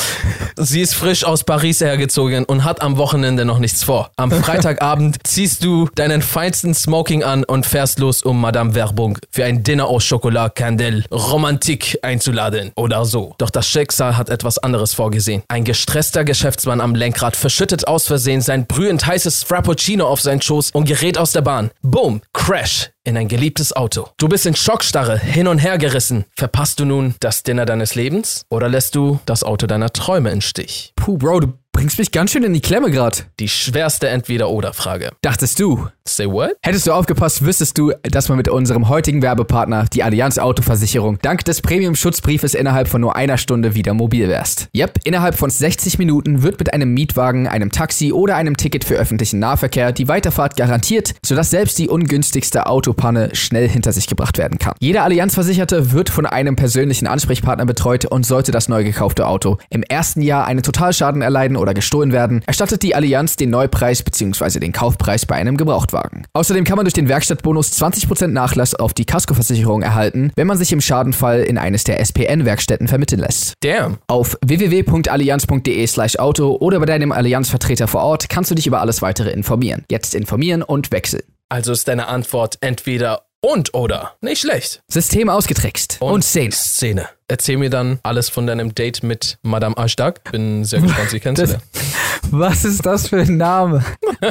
Sie 0.56 0.80
ist 0.80 0.94
frisch 0.94 1.24
aus 1.24 1.44
Paris 1.44 1.80
hergezogen 1.80 2.44
und 2.44 2.64
hat 2.64 2.82
am 2.82 2.96
Wochenende 2.96 3.44
noch 3.44 3.58
nichts 3.58 3.84
vor. 3.84 4.10
Am 4.16 4.30
Freitagabend 4.30 5.18
ziehst 5.24 5.62
du 5.64 5.88
deinen 5.94 6.22
feinsten 6.22 6.74
Smoking 6.74 7.22
an 7.22 7.44
und 7.44 7.66
fährst 7.66 7.98
los, 7.98 8.22
um 8.22 8.40
Madame 8.40 8.74
Werbung 8.74 9.18
für 9.30 9.44
ein 9.44 9.62
Dinner 9.62 9.86
au 9.86 9.98
Chocolat 9.98 10.54
Candel 10.54 11.04
Romantik 11.10 11.98
einzuladen. 12.02 12.72
Oder 12.74 13.04
so. 13.04 13.34
Doch 13.38 13.50
das 13.50 13.68
Schicksal 13.68 14.16
hat 14.16 14.30
etwas 14.30 14.58
anderes 14.58 14.94
vorgesehen. 14.94 15.42
Ein 15.48 15.64
gestresster 15.64 16.24
Geschäftsmann 16.24 16.80
am 16.80 16.94
Lenkrad 16.94 17.36
verschüttet 17.36 17.86
aus 17.86 18.06
Versehen 18.06 18.40
sein 18.40 18.66
brühend 18.66 19.06
heißes 19.06 19.44
Frappuccino 19.44 20.06
auf 20.06 20.20
seinen 20.20 20.42
Schoß 20.42 20.70
und 20.72 20.86
gerät 20.86 21.18
aus 21.18 21.32
der 21.32 21.42
Bahn. 21.42 21.70
Boom, 21.82 22.20
Crash 22.32 22.90
in 23.06 23.16
ein 23.16 23.28
geliebtes 23.28 23.74
Auto. 23.74 24.08
Du 24.18 24.28
bist 24.28 24.46
in 24.46 24.56
Schockstarre, 24.56 25.18
hin 25.18 25.46
und 25.46 25.58
her 25.58 25.78
gerissen. 25.78 26.24
Verpasst 26.36 26.80
du 26.80 26.84
nun 26.84 27.14
das 27.20 27.44
Dinner 27.44 27.64
deines 27.64 27.94
Lebens 27.94 28.44
oder 28.50 28.68
lässt 28.68 28.94
du 28.96 29.20
das 29.26 29.44
Auto 29.44 29.66
deiner 29.66 29.92
Träume 29.92 30.30
im 30.30 30.40
Stich? 30.40 30.92
Puh, 30.96 31.16
Bro, 31.16 31.40
du 31.40 31.52
bringst 31.76 31.98
mich 31.98 32.10
ganz 32.10 32.32
schön 32.32 32.42
in 32.42 32.54
die 32.54 32.62
Klemme 32.62 32.90
grad. 32.90 33.26
Die 33.38 33.50
schwerste 33.50 34.08
Entweder-Oder-Frage. 34.08 35.10
Dachtest 35.20 35.60
du? 35.60 35.88
Say 36.08 36.26
what? 36.26 36.52
Hättest 36.62 36.86
du 36.86 36.92
aufgepasst, 36.92 37.44
wüsstest 37.44 37.76
du, 37.76 37.92
dass 38.02 38.30
man 38.30 38.38
mit 38.38 38.48
unserem 38.48 38.88
heutigen 38.88 39.20
Werbepartner, 39.20 39.84
die 39.92 40.02
Allianz 40.02 40.38
Autoversicherung, 40.38 41.18
dank 41.20 41.44
des 41.44 41.60
Premium-Schutzbriefes 41.60 42.54
innerhalb 42.54 42.88
von 42.88 43.02
nur 43.02 43.14
einer 43.14 43.36
Stunde 43.36 43.74
wieder 43.74 43.92
mobil 43.92 44.26
wärst. 44.28 44.68
Yep, 44.74 45.00
innerhalb 45.04 45.34
von 45.34 45.50
60 45.50 45.98
Minuten 45.98 46.42
wird 46.42 46.58
mit 46.58 46.72
einem 46.72 46.94
Mietwagen, 46.94 47.46
einem 47.46 47.70
Taxi 47.70 48.10
oder 48.10 48.36
einem 48.36 48.56
Ticket 48.56 48.84
für 48.84 48.94
öffentlichen 48.94 49.38
Nahverkehr 49.40 49.92
die 49.92 50.08
Weiterfahrt 50.08 50.56
garantiert, 50.56 51.14
sodass 51.26 51.50
selbst 51.50 51.78
die 51.78 51.88
ungünstigste 51.88 52.68
Autopanne 52.68 53.34
schnell 53.34 53.68
hinter 53.68 53.92
sich 53.92 54.06
gebracht 54.06 54.38
werden 54.38 54.58
kann. 54.58 54.74
Jeder 54.80 55.02
Allianz-Versicherte 55.02 55.92
wird 55.92 56.08
von 56.08 56.24
einem 56.24 56.56
persönlichen 56.56 57.06
Ansprechpartner 57.06 57.66
betreut 57.66 58.06
und 58.06 58.24
sollte 58.24 58.50
das 58.50 58.70
neu 58.70 58.82
gekaufte 58.82 59.26
Auto 59.26 59.58
im 59.68 59.82
ersten 59.82 60.22
Jahr 60.22 60.46
einen 60.46 60.62
Totalschaden 60.62 61.20
erleiden 61.20 61.56
oder 61.66 61.74
gestohlen 61.76 62.10
werden, 62.10 62.42
erstattet 62.46 62.82
die 62.82 62.96
Allianz 62.96 63.36
den 63.36 63.50
Neupreis 63.50 64.02
bzw. 64.02 64.58
den 64.58 64.72
Kaufpreis 64.72 65.26
bei 65.26 65.36
einem 65.36 65.56
Gebrauchtwagen. 65.56 66.26
Außerdem 66.32 66.64
kann 66.64 66.74
man 66.74 66.84
durch 66.84 66.94
den 66.94 67.08
Werkstattbonus 67.08 67.70
20% 67.80 68.26
Nachlass 68.26 68.74
auf 68.74 68.92
die 68.92 69.04
Kaskoversicherung 69.04 69.82
erhalten, 69.82 70.32
wenn 70.34 70.48
man 70.48 70.58
sich 70.58 70.72
im 70.72 70.80
Schadenfall 70.80 71.42
in 71.42 71.58
eines 71.58 71.84
der 71.84 72.00
SPN-Werkstätten 72.00 72.88
vermitteln 72.88 73.20
lässt. 73.20 73.54
Damn. 73.62 73.98
Auf 74.08 74.36
www.allianz.de 74.44 75.86
slash 75.86 76.18
Auto 76.18 76.56
oder 76.56 76.80
bei 76.80 76.86
deinem 76.86 77.12
Allianz-Vertreter 77.12 77.86
vor 77.86 78.02
Ort 78.02 78.28
kannst 78.28 78.50
du 78.50 78.56
dich 78.56 78.66
über 78.66 78.80
alles 78.80 79.02
weitere 79.02 79.30
informieren. 79.30 79.84
Jetzt 79.90 80.14
informieren 80.14 80.62
und 80.62 80.90
wechseln. 80.90 81.22
Also 81.48 81.72
ist 81.72 81.86
deine 81.86 82.08
Antwort 82.08 82.58
entweder 82.60 83.25
und 83.46 83.74
oder. 83.74 84.16
Nicht 84.20 84.40
schlecht. 84.40 84.82
System 84.88 85.28
ausgetrickst. 85.28 85.98
Und, 86.00 86.24
Szene. 86.24 86.50
Szene. 86.52 87.08
Erzähl 87.28 87.56
mir 87.56 87.70
dann 87.70 88.00
alles 88.02 88.28
von 88.28 88.46
deinem 88.46 88.74
Date 88.74 89.02
mit 89.02 89.38
Madame 89.42 89.76
Ashdag. 89.76 90.22
Bin 90.30 90.64
sehr 90.64 90.80
gespannt, 90.80 91.10
sie 91.10 91.20
kennenzulernen. 91.20 91.62
Was 92.30 92.64
ist 92.64 92.84
das 92.84 93.08
für 93.08 93.20
ein 93.20 93.36
Name? 93.36 93.84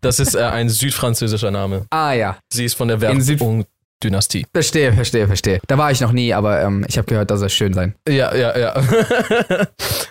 Das 0.00 0.20
ist 0.20 0.34
äh, 0.34 0.42
ein 0.42 0.68
südfranzösischer 0.68 1.50
Name. 1.50 1.86
Ah 1.88 2.12
ja. 2.12 2.36
Sie 2.52 2.66
ist 2.66 2.74
von 2.74 2.88
der 2.88 3.00
Werbung 3.00 3.64
Dynastie. 4.04 4.46
Verstehe, 4.52 4.92
verstehe, 4.92 5.26
verstehe. 5.26 5.60
Da 5.66 5.78
war 5.78 5.90
ich 5.90 6.00
noch 6.00 6.12
nie, 6.12 6.32
aber 6.32 6.62
ähm, 6.62 6.84
ich 6.88 6.98
habe 6.98 7.06
gehört, 7.06 7.30
dass 7.30 7.40
es 7.40 7.52
schön 7.52 7.72
sein. 7.72 7.94
Ja, 8.08 8.34
ja, 8.34 8.56
ja. 8.56 8.74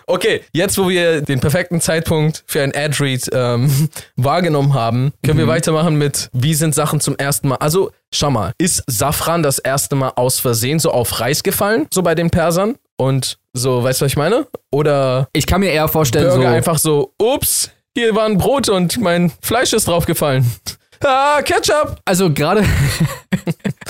okay, 0.08 0.42
jetzt 0.52 0.78
wo 0.78 0.90
wir 0.90 1.22
den 1.22 1.40
perfekten 1.40 1.80
Zeitpunkt 1.80 2.44
für 2.48 2.62
ein 2.62 2.74
Ad-Read 2.76 3.30
ähm, 3.32 3.90
wahrgenommen 4.16 4.74
haben, 4.74 5.14
können 5.24 5.38
wir 5.38 5.48
weitermachen 5.48 5.96
mit, 5.96 6.30
wie 6.34 6.56
sind 6.56 6.76
Sachen 6.76 7.00
zum 7.00 7.16
ersten 7.18 7.48
Mal. 7.48 7.58
Also, 7.58 7.92
schau 8.14 8.32
mal, 8.32 8.54
ist 8.58 8.84
Safran 8.88 9.44
das 9.44 9.60
erste 9.60 9.96
Mal 9.96 10.14
aus 10.16 10.40
Versehen 10.40 10.80
so 10.80 10.92
auf 10.92 11.20
Reis 11.20 11.44
gefallen, 11.44 11.88
so 11.94 12.02
bei 12.02 12.16
den 12.16 12.30
Persern? 12.30 12.76
Und 12.98 13.38
so, 13.54 13.84
weißt 13.84 14.02
du, 14.02 14.06
was 14.06 14.12
ich 14.12 14.18
meine? 14.18 14.48
Oder 14.72 15.28
Ich 15.34 15.46
kann 15.46 15.60
mir 15.62 15.72
eher 15.72 15.88
vorstellen, 15.88 16.30
Burger 16.30 16.50
so, 16.50 16.56
einfach 16.56 16.78
so, 16.78 17.14
ups, 17.20 17.72
hier 17.96 18.16
war 18.16 18.26
ein 18.26 18.38
Brot 18.38 18.70
und 18.70 19.00
mein 19.00 19.32
Fleisch 19.42 19.74
ist 19.74 19.88
draufgefallen. 19.88 20.46
Ah, 21.06 21.42
Ketchup! 21.42 22.00
Also 22.06 22.32
gerade 22.32 22.64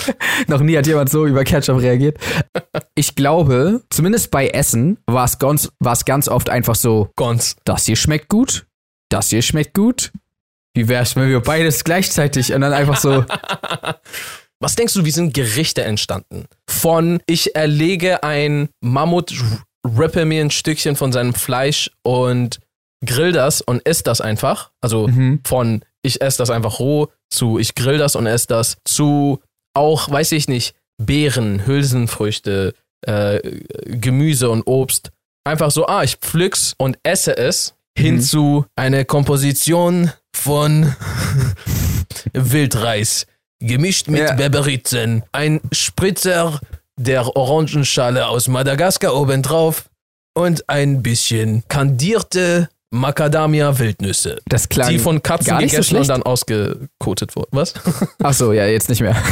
noch 0.48 0.60
nie 0.60 0.76
hat 0.76 0.86
jemand 0.86 1.10
so 1.10 1.26
über 1.26 1.44
Ketchup 1.44 1.80
reagiert. 1.80 2.18
Ich 2.94 3.14
glaube, 3.14 3.82
zumindest 3.90 4.30
bei 4.30 4.48
Essen 4.48 4.98
war 5.06 5.24
es 5.24 5.38
ganz, 5.38 5.70
war 5.80 5.92
es 5.92 6.04
ganz 6.04 6.28
oft 6.28 6.50
einfach 6.50 6.74
so, 6.74 7.10
Gons. 7.16 7.56
das 7.64 7.84
hier 7.86 7.96
schmeckt 7.96 8.28
gut, 8.28 8.66
das 9.10 9.30
hier 9.30 9.42
schmeckt 9.42 9.74
gut. 9.74 10.12
Wie 10.76 10.88
wär's, 10.88 11.14
wenn 11.14 11.28
wir 11.28 11.40
beides 11.40 11.84
gleichzeitig 11.84 12.52
und 12.52 12.60
dann 12.62 12.72
einfach 12.72 12.96
so, 12.96 13.24
Was 14.60 14.76
denkst 14.76 14.94
du, 14.94 15.04
wie 15.04 15.10
sind 15.10 15.34
Gerichte 15.34 15.82
entstanden? 15.82 16.46
Von 16.70 17.20
ich 17.26 17.54
erlege 17.54 18.22
ein 18.22 18.68
Mammut, 18.80 19.34
rippe 19.84 20.24
mir 20.24 20.40
ein 20.40 20.50
Stückchen 20.50 20.96
von 20.96 21.12
seinem 21.12 21.34
Fleisch 21.34 21.90
und 22.02 22.60
grill 23.04 23.32
das 23.32 23.60
und 23.60 23.84
esse 23.84 24.04
das 24.04 24.20
einfach. 24.22 24.70
Also 24.80 25.08
Mhm. 25.08 25.40
von 25.44 25.84
ich 26.02 26.22
esse 26.22 26.38
das 26.38 26.50
einfach 26.50 26.78
roh 26.78 27.08
zu 27.30 27.58
ich 27.58 27.74
grill 27.74 27.98
das 27.98 28.16
und 28.16 28.26
esse 28.26 28.46
das 28.46 28.78
zu 28.86 29.40
auch, 29.74 30.10
weiß 30.10 30.32
ich 30.32 30.48
nicht, 30.48 30.74
Beeren, 31.02 31.66
Hülsenfrüchte, 31.66 32.74
äh, 33.06 33.40
Gemüse 33.86 34.48
und 34.50 34.62
Obst. 34.62 35.10
Einfach 35.44 35.70
so, 35.70 35.86
ah, 35.86 36.02
ich 36.04 36.16
pflück's 36.16 36.74
und 36.78 36.96
esse 37.02 37.36
es. 37.36 37.74
Hin 37.96 38.16
Mhm. 38.16 38.20
zu 38.22 38.66
einer 38.76 39.04
Komposition 39.04 40.10
von 40.34 40.94
Wildreis, 42.32 43.26
gemischt 43.60 44.08
mit 44.08 44.20
Ja. 44.20 44.32
Berberitzen, 44.34 45.22
ein 45.32 45.60
Spritzer 45.72 46.60
der 46.98 47.36
Orangenschale 47.36 48.26
aus 48.28 48.48
Madagaskar 48.48 49.14
obendrauf 49.14 49.88
und 50.34 50.68
ein 50.68 51.02
bisschen 51.02 51.62
kandierte 51.68 52.68
Macadamia-Wildnüsse, 52.94 54.38
das 54.46 54.68
klang 54.68 54.90
die 54.90 54.98
von 54.98 55.22
Katzen 55.22 55.56
nicht 55.58 55.70
so 55.72 55.76
gegessen 55.78 55.96
und 55.96 56.08
dann 56.08 56.22
ausgekotet 56.22 57.36
wurden. 57.36 57.48
Was? 57.52 57.74
Ach 58.22 58.32
so, 58.32 58.52
ja, 58.52 58.66
jetzt 58.66 58.88
nicht 58.88 59.00
mehr. 59.00 59.16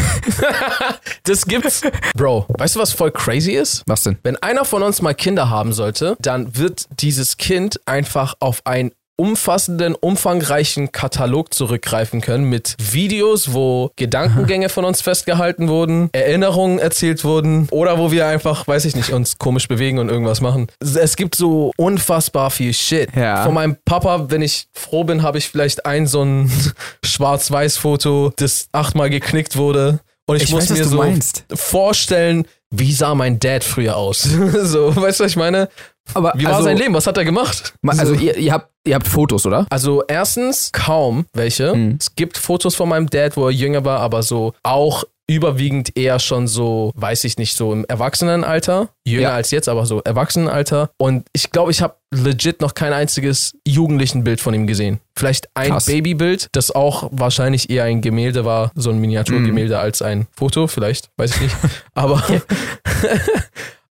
Das 1.24 1.46
gibt's. 1.46 1.82
Bro, 2.16 2.46
weißt 2.58 2.74
du, 2.74 2.80
was 2.80 2.92
voll 2.92 3.12
crazy 3.12 3.52
ist? 3.52 3.84
Was 3.86 4.02
denn? 4.02 4.18
Wenn 4.24 4.36
einer 4.42 4.64
von 4.64 4.82
uns 4.82 5.02
mal 5.02 5.14
Kinder 5.14 5.50
haben 5.50 5.72
sollte, 5.72 6.16
dann 6.20 6.56
wird 6.56 6.86
dieses 7.00 7.36
Kind 7.36 7.80
einfach 7.86 8.34
auf 8.40 8.66
einen 8.66 8.90
umfassenden, 9.16 9.94
umfangreichen 9.94 10.90
Katalog 10.92 11.54
zurückgreifen 11.54 12.20
können 12.20 12.44
mit 12.44 12.74
Videos, 12.80 13.52
wo 13.52 13.90
Gedankengänge 13.96 14.68
von 14.68 14.84
uns 14.84 15.00
festgehalten 15.00 15.68
wurden, 15.68 16.08
Erinnerungen 16.12 16.78
erzählt 16.78 17.24
wurden 17.24 17.68
oder 17.70 17.98
wo 17.98 18.10
wir 18.10 18.26
einfach, 18.26 18.66
weiß 18.66 18.84
ich 18.84 18.96
nicht, 18.96 19.12
uns 19.12 19.38
komisch 19.38 19.68
bewegen 19.68 19.98
und 19.98 20.08
irgendwas 20.08 20.40
machen. 20.40 20.66
Es 20.80 21.16
gibt 21.16 21.34
so 21.34 21.72
unfassbar 21.76 22.50
viel 22.50 22.72
Shit. 22.72 23.14
Ja. 23.14 23.44
Von 23.44 23.54
meinem 23.54 23.76
Papa, 23.84 24.26
wenn 24.30 24.42
ich 24.42 24.66
froh 24.72 25.04
bin, 25.04 25.22
habe 25.22 25.38
ich 25.38 25.48
vielleicht 25.48 25.86
ein 25.86 26.06
so 26.06 26.22
ein 26.24 26.50
Schwarz-Weiß-Foto, 27.04 28.32
das 28.36 28.68
achtmal 28.72 29.10
geknickt 29.10 29.56
wurde. 29.56 30.00
Und 30.26 30.36
ich, 30.36 30.44
Ich 30.44 30.50
muss 30.52 30.70
weiß, 30.70 30.78
mir 30.78 30.84
so 30.84 30.96
meinst. 30.96 31.44
vorstellen, 31.52 32.46
wie 32.70 32.92
sah 32.92 33.14
mein 33.14 33.38
Dad 33.38 33.64
früher 33.64 33.96
aus? 33.96 34.22
so, 34.62 34.94
weißt 34.94 35.20
du, 35.20 35.24
was 35.24 35.30
ich 35.32 35.36
meine? 35.36 35.68
Aber 36.14 36.32
Wie 36.36 36.44
war 36.44 36.52
also, 36.54 36.64
sein 36.64 36.76
Leben? 36.76 36.94
Was 36.94 37.06
hat 37.06 37.16
er 37.16 37.24
gemacht? 37.24 37.74
ma- 37.82 37.92
Also 37.92 38.14
so. 38.14 38.20
ihr, 38.20 38.36
ihr, 38.36 38.52
habt, 38.52 38.70
ihr 38.84 38.94
habt 38.94 39.06
Fotos, 39.08 39.46
oder? 39.46 39.66
Also 39.70 40.02
erstens 40.08 40.70
kaum 40.72 41.26
welche. 41.32 41.74
Mhm. 41.74 41.96
Es 42.00 42.14
gibt 42.14 42.36
Fotos 42.38 42.74
von 42.74 42.88
meinem 42.88 43.08
Dad, 43.08 43.36
wo 43.36 43.46
er 43.46 43.52
jünger 43.52 43.84
war, 43.84 44.00
aber 44.00 44.22
so 44.22 44.52
auch 44.62 45.04
überwiegend 45.28 45.96
eher 45.96 46.18
schon 46.18 46.46
so, 46.48 46.90
weiß 46.96 47.24
ich 47.24 47.38
nicht, 47.38 47.56
so 47.56 47.72
im 47.72 47.86
Erwachsenenalter. 47.86 48.88
Jünger 49.06 49.22
Ja. 49.22 49.34
als 49.34 49.50
jetzt, 49.52 49.68
aber 49.68 49.86
so 49.86 50.02
Erwachsenenalter. 50.02 50.90
Und 50.98 51.24
ich 51.32 51.50
glaube, 51.52 51.70
ich 51.70 51.80
habe 51.80 51.94
legit 52.12 52.60
noch 52.60 52.74
kein 52.74 52.92
einziges 52.92 53.56
jugendlichen 53.66 54.24
Bild 54.24 54.40
von 54.42 54.52
ihm 54.52 54.66
gesehen. 54.66 55.00
Vielleicht 55.16 55.46
ein 55.54 55.70
Krass. 55.70 55.86
Babybild, 55.86 56.48
das 56.52 56.72
auch 56.72 57.08
wahrscheinlich 57.12 57.70
eher 57.70 57.84
ein 57.84 58.02
Gemälde 58.02 58.44
war, 58.44 58.72
so 58.74 58.90
ein 58.90 58.98
Miniaturgemälde 58.98 59.78
als 59.78 60.02
ein 60.02 60.26
Foto, 60.36 60.66
vielleicht, 60.66 61.08
weiß 61.16 61.36
ich 61.36 61.40
nicht. 61.42 61.56
Aber, 61.94 62.22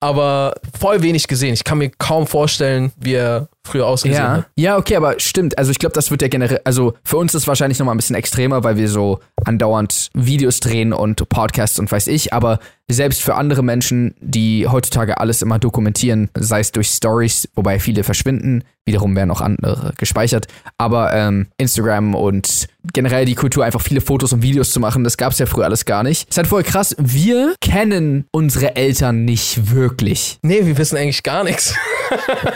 aber 0.00 0.55
voll 0.79 1.03
wenig 1.03 1.26
gesehen. 1.26 1.55
Ich 1.55 1.65
kann 1.65 1.79
mir 1.79 1.91
kaum 1.91 2.26
vorstellen, 2.26 2.93
wie 2.97 3.15
er 3.15 3.49
früher 3.66 3.87
ausgesehen 3.87 4.23
Ja. 4.23 4.32
hat. 4.38 4.46
ja, 4.56 4.76
okay, 4.78 4.96
aber 4.96 5.18
stimmt. 5.18 5.58
Also 5.58 5.70
ich 5.70 5.78
glaube, 5.78 5.92
das 5.94 6.11
wird 6.11 6.23
ja 6.23 6.28
generell, 6.28 6.61
also 6.64 6.94
für 7.04 7.16
uns 7.18 7.35
ist 7.35 7.42
es 7.42 7.49
wahrscheinlich 7.49 7.78
nochmal 7.78 7.94
ein 7.94 7.99
bisschen 7.99 8.16
extremer, 8.16 8.64
weil 8.64 8.76
wir 8.76 8.88
so 8.88 9.20
andauernd 9.44 10.11
Videos 10.14 10.61
drehen 10.61 10.92
und 10.92 11.28
Podcasts 11.28 11.78
und 11.78 11.90
weiß 11.90 12.06
ich, 12.08 12.32
aber 12.32 12.58
selbst 12.88 13.20
für 13.23 13.35
andere 13.35 13.62
Menschen, 13.64 14.14
die 14.20 14.68
heutzutage 14.68 15.18
alles 15.18 15.42
immer 15.42 15.58
dokumentieren, 15.58 16.30
sei 16.38 16.61
es 16.61 16.70
durch 16.73 16.88
Stories, 16.88 17.49
wobei 17.56 17.80
viele 17.80 18.04
verschwinden, 18.04 18.62
wiederum 18.85 19.16
werden 19.16 19.32
auch 19.32 19.40
andere 19.40 19.92
gespeichert, 19.99 20.46
aber 20.78 21.12
ähm, 21.12 21.49
Instagram 21.56 22.14
und 22.14 22.68
generell 22.92 23.25
die 23.25 23.35
Kultur, 23.35 23.64
einfach 23.64 23.80
viele 23.80 24.00
Fotos 24.00 24.32
und 24.32 24.42
Videos 24.42 24.70
zu 24.70 24.78
machen, 24.78 25.02
das 25.02 25.16
gab 25.16 25.32
es 25.32 25.40
ja 25.40 25.46
früher 25.46 25.64
alles 25.64 25.85
gar 25.85 26.04
nicht. 26.04 26.28
Ist 26.30 26.37
halt 26.37 26.46
voll 26.46 26.62
krass, 26.62 26.94
wir 26.99 27.56
kennen 27.61 28.26
unsere 28.30 28.76
Eltern 28.76 29.25
nicht 29.25 29.73
wirklich. 29.73 30.38
Nee, 30.42 30.64
wir 30.64 30.78
wissen 30.78 30.96
eigentlich 30.96 31.25
gar 31.25 31.42
nichts. 31.42 31.75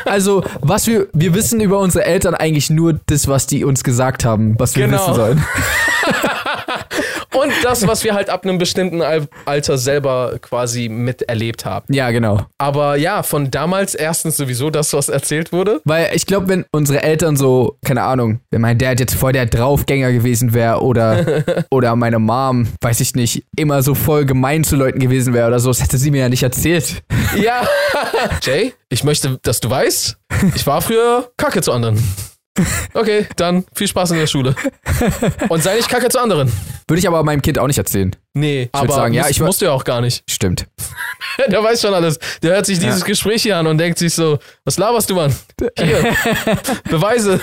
Also, 0.04 0.42
was 0.60 0.86
wir, 0.86 1.08
wir 1.12 1.34
wissen 1.34 1.60
über 1.60 1.78
unsere 1.78 2.04
Eltern 2.04 2.34
eigentlich 2.34 2.70
nur 2.70 2.98
das, 3.06 3.28
was 3.28 3.46
die 3.46 3.64
uns 3.64 3.84
gesagt 3.84 4.24
haben, 4.24 4.54
was 4.58 4.76
wir 4.76 4.86
Genau. 4.86 4.98
wissen 5.02 5.14
sollen. 5.14 5.44
und 7.34 7.52
das, 7.62 7.86
was 7.86 8.04
wir 8.04 8.14
halt 8.14 8.30
ab 8.30 8.44
einem 8.44 8.58
bestimmten 8.58 9.02
Al 9.02 9.28
Alter 9.44 9.78
selber 9.78 10.38
quasi 10.40 10.88
miterlebt 10.88 11.64
haben. 11.64 11.92
Ja, 11.92 12.10
genau. 12.10 12.46
Aber 12.58 12.96
ja, 12.96 13.22
von 13.22 13.50
damals 13.50 13.94
erstens 13.94 14.36
sowieso 14.36 14.70
das, 14.70 14.92
was 14.92 15.08
erzählt 15.08 15.52
wurde. 15.52 15.80
Weil 15.84 16.10
ich 16.14 16.26
glaube, 16.26 16.48
wenn 16.48 16.64
unsere 16.72 17.02
Eltern 17.02 17.36
so, 17.36 17.76
keine 17.84 18.02
Ahnung, 18.02 18.40
wenn 18.50 18.60
mein 18.60 18.78
Dad 18.78 19.00
jetzt 19.00 19.14
voll 19.14 19.32
der 19.32 19.46
Draufgänger 19.46 20.12
gewesen 20.12 20.54
wäre 20.54 20.82
oder, 20.82 21.44
oder 21.70 21.96
meine 21.96 22.18
Mom, 22.18 22.68
weiß 22.80 23.00
ich 23.00 23.14
nicht, 23.14 23.44
immer 23.56 23.82
so 23.82 23.94
voll 23.94 24.24
gemein 24.24 24.64
zu 24.64 24.76
Leuten 24.76 24.98
gewesen 24.98 25.34
wäre 25.34 25.48
oder 25.48 25.60
so, 25.60 25.70
das 25.70 25.82
hätte 25.82 25.98
sie 25.98 26.10
mir 26.10 26.22
ja 26.22 26.28
nicht 26.28 26.42
erzählt. 26.42 27.02
Ja. 27.36 27.66
Jay, 28.42 28.72
ich 28.88 29.04
möchte, 29.04 29.38
dass 29.42 29.60
du 29.60 29.70
weißt, 29.70 30.16
ich 30.54 30.66
war 30.66 30.82
früher 30.82 31.30
Kacke 31.36 31.62
zu 31.62 31.72
anderen. 31.72 32.02
Okay, 32.94 33.26
dann 33.36 33.64
viel 33.74 33.88
Spaß 33.88 34.10
in 34.12 34.18
der 34.18 34.26
Schule. 34.26 34.54
Und 35.48 35.62
sei 35.62 35.76
nicht 35.76 35.88
Kacke 35.88 36.08
zu 36.08 36.20
anderen. 36.20 36.52
Würde 36.88 36.98
ich 36.98 37.06
aber 37.08 37.22
meinem 37.22 37.42
Kind 37.42 37.58
auch 37.58 37.66
nicht 37.66 37.78
erzählen. 37.78 38.14
Nee, 38.34 38.68
würd 38.72 38.84
aber 38.84 38.94
sagen, 38.94 39.14
ja, 39.14 39.28
ich 39.28 39.40
wa- 39.40 39.46
musst 39.46 39.60
du 39.60 39.66
ja 39.66 39.72
auch 39.72 39.84
gar 39.84 40.00
nicht. 40.00 40.22
Stimmt. 40.28 40.66
Der 41.50 41.62
weiß 41.62 41.80
schon 41.80 41.94
alles. 41.94 42.18
Der 42.42 42.54
hört 42.54 42.66
sich 42.66 42.78
dieses 42.78 43.00
Ja. 43.00 43.06
Gespräch 43.06 43.42
hier 43.42 43.56
an 43.56 43.66
und 43.66 43.78
denkt 43.78 43.98
sich 43.98 44.14
so, 44.14 44.38
was 44.64 44.78
laberst 44.78 45.08
du, 45.10 45.14
Mann? 45.14 45.34
Hier, 45.78 46.14
Beweise. 46.90 47.40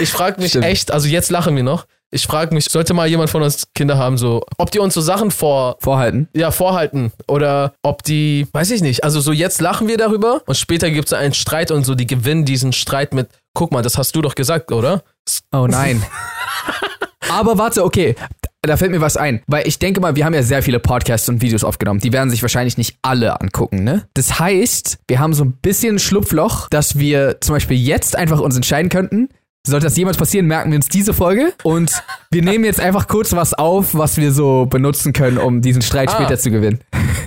Ich 0.00 0.10
frage 0.10 0.40
mich 0.40 0.50
Stimmt. 0.50 0.64
echt, 0.66 0.90
also 0.92 1.08
jetzt 1.08 1.30
lachen 1.30 1.56
wir 1.56 1.62
noch. 1.62 1.86
Ich 2.12 2.26
frage 2.26 2.52
mich, 2.54 2.64
sollte 2.64 2.92
mal 2.92 3.06
jemand 3.06 3.30
von 3.30 3.42
uns 3.42 3.68
Kinder 3.72 3.96
haben, 3.96 4.18
so, 4.18 4.42
ob 4.58 4.72
die 4.72 4.80
uns 4.80 4.94
so 4.94 5.00
Sachen 5.00 5.30
vor, 5.30 5.76
Vorhalten. 5.80 6.28
ja, 6.34 6.50
vorhalten 6.50 7.12
oder 7.28 7.74
ob 7.82 8.02
die, 8.02 8.48
weiß 8.52 8.72
ich 8.72 8.82
nicht, 8.82 9.04
also 9.04 9.20
so 9.20 9.30
jetzt 9.30 9.60
lachen 9.60 9.86
wir 9.86 9.96
darüber 9.96 10.42
und 10.46 10.56
später 10.56 10.90
gibt 10.90 11.06
es 11.06 11.12
einen 11.12 11.34
Streit 11.34 11.70
und 11.70 11.84
so, 11.84 11.94
die 11.94 12.08
gewinnen 12.08 12.44
diesen 12.44 12.72
Streit 12.72 13.14
mit, 13.14 13.28
guck 13.54 13.70
mal, 13.70 13.82
das 13.82 13.96
hast 13.96 14.16
du 14.16 14.22
doch 14.22 14.34
gesagt, 14.34 14.72
oder? 14.72 15.04
Oh 15.52 15.68
nein. 15.68 16.02
aber 17.30 17.58
warte, 17.58 17.84
okay. 17.84 18.16
Da 18.62 18.76
fällt 18.76 18.90
mir 18.90 19.00
was 19.00 19.16
ein, 19.16 19.42
weil 19.46 19.66
ich 19.66 19.78
denke 19.78 20.00
mal, 20.00 20.16
wir 20.16 20.26
haben 20.26 20.34
ja 20.34 20.42
sehr 20.42 20.62
viele 20.62 20.80
Podcasts 20.80 21.28
und 21.30 21.40
Videos 21.40 21.64
aufgenommen. 21.64 22.00
Die 22.00 22.12
werden 22.12 22.28
sich 22.28 22.42
wahrscheinlich 22.42 22.76
nicht 22.76 22.98
alle 23.00 23.40
angucken, 23.40 23.84
ne? 23.84 24.06
Das 24.12 24.38
heißt, 24.38 24.98
wir 25.08 25.18
haben 25.18 25.32
so 25.32 25.44
ein 25.44 25.52
bisschen 25.52 25.98
Schlupfloch, 25.98 26.68
dass 26.68 26.98
wir 26.98 27.40
zum 27.40 27.54
Beispiel 27.54 27.78
jetzt 27.78 28.16
einfach 28.16 28.38
uns 28.38 28.56
entscheiden 28.56 28.90
könnten. 28.90 29.30
Sollte 29.66 29.84
das 29.86 29.96
jemals 29.96 30.16
passieren, 30.16 30.46
merken 30.46 30.70
wir 30.70 30.76
uns 30.76 30.88
diese 30.88 31.12
Folge 31.12 31.52
und 31.64 31.92
wir 32.30 32.42
nehmen 32.42 32.64
jetzt 32.64 32.80
einfach 32.80 33.08
kurz 33.08 33.32
was 33.34 33.52
auf, 33.52 33.94
was 33.94 34.16
wir 34.16 34.32
so 34.32 34.64
benutzen 34.64 35.12
können, 35.12 35.36
um 35.36 35.60
diesen 35.60 35.82
Streit 35.82 36.08
Ah. 36.08 36.14
später 36.14 36.38
zu 36.38 36.50
gewinnen. 36.50 36.80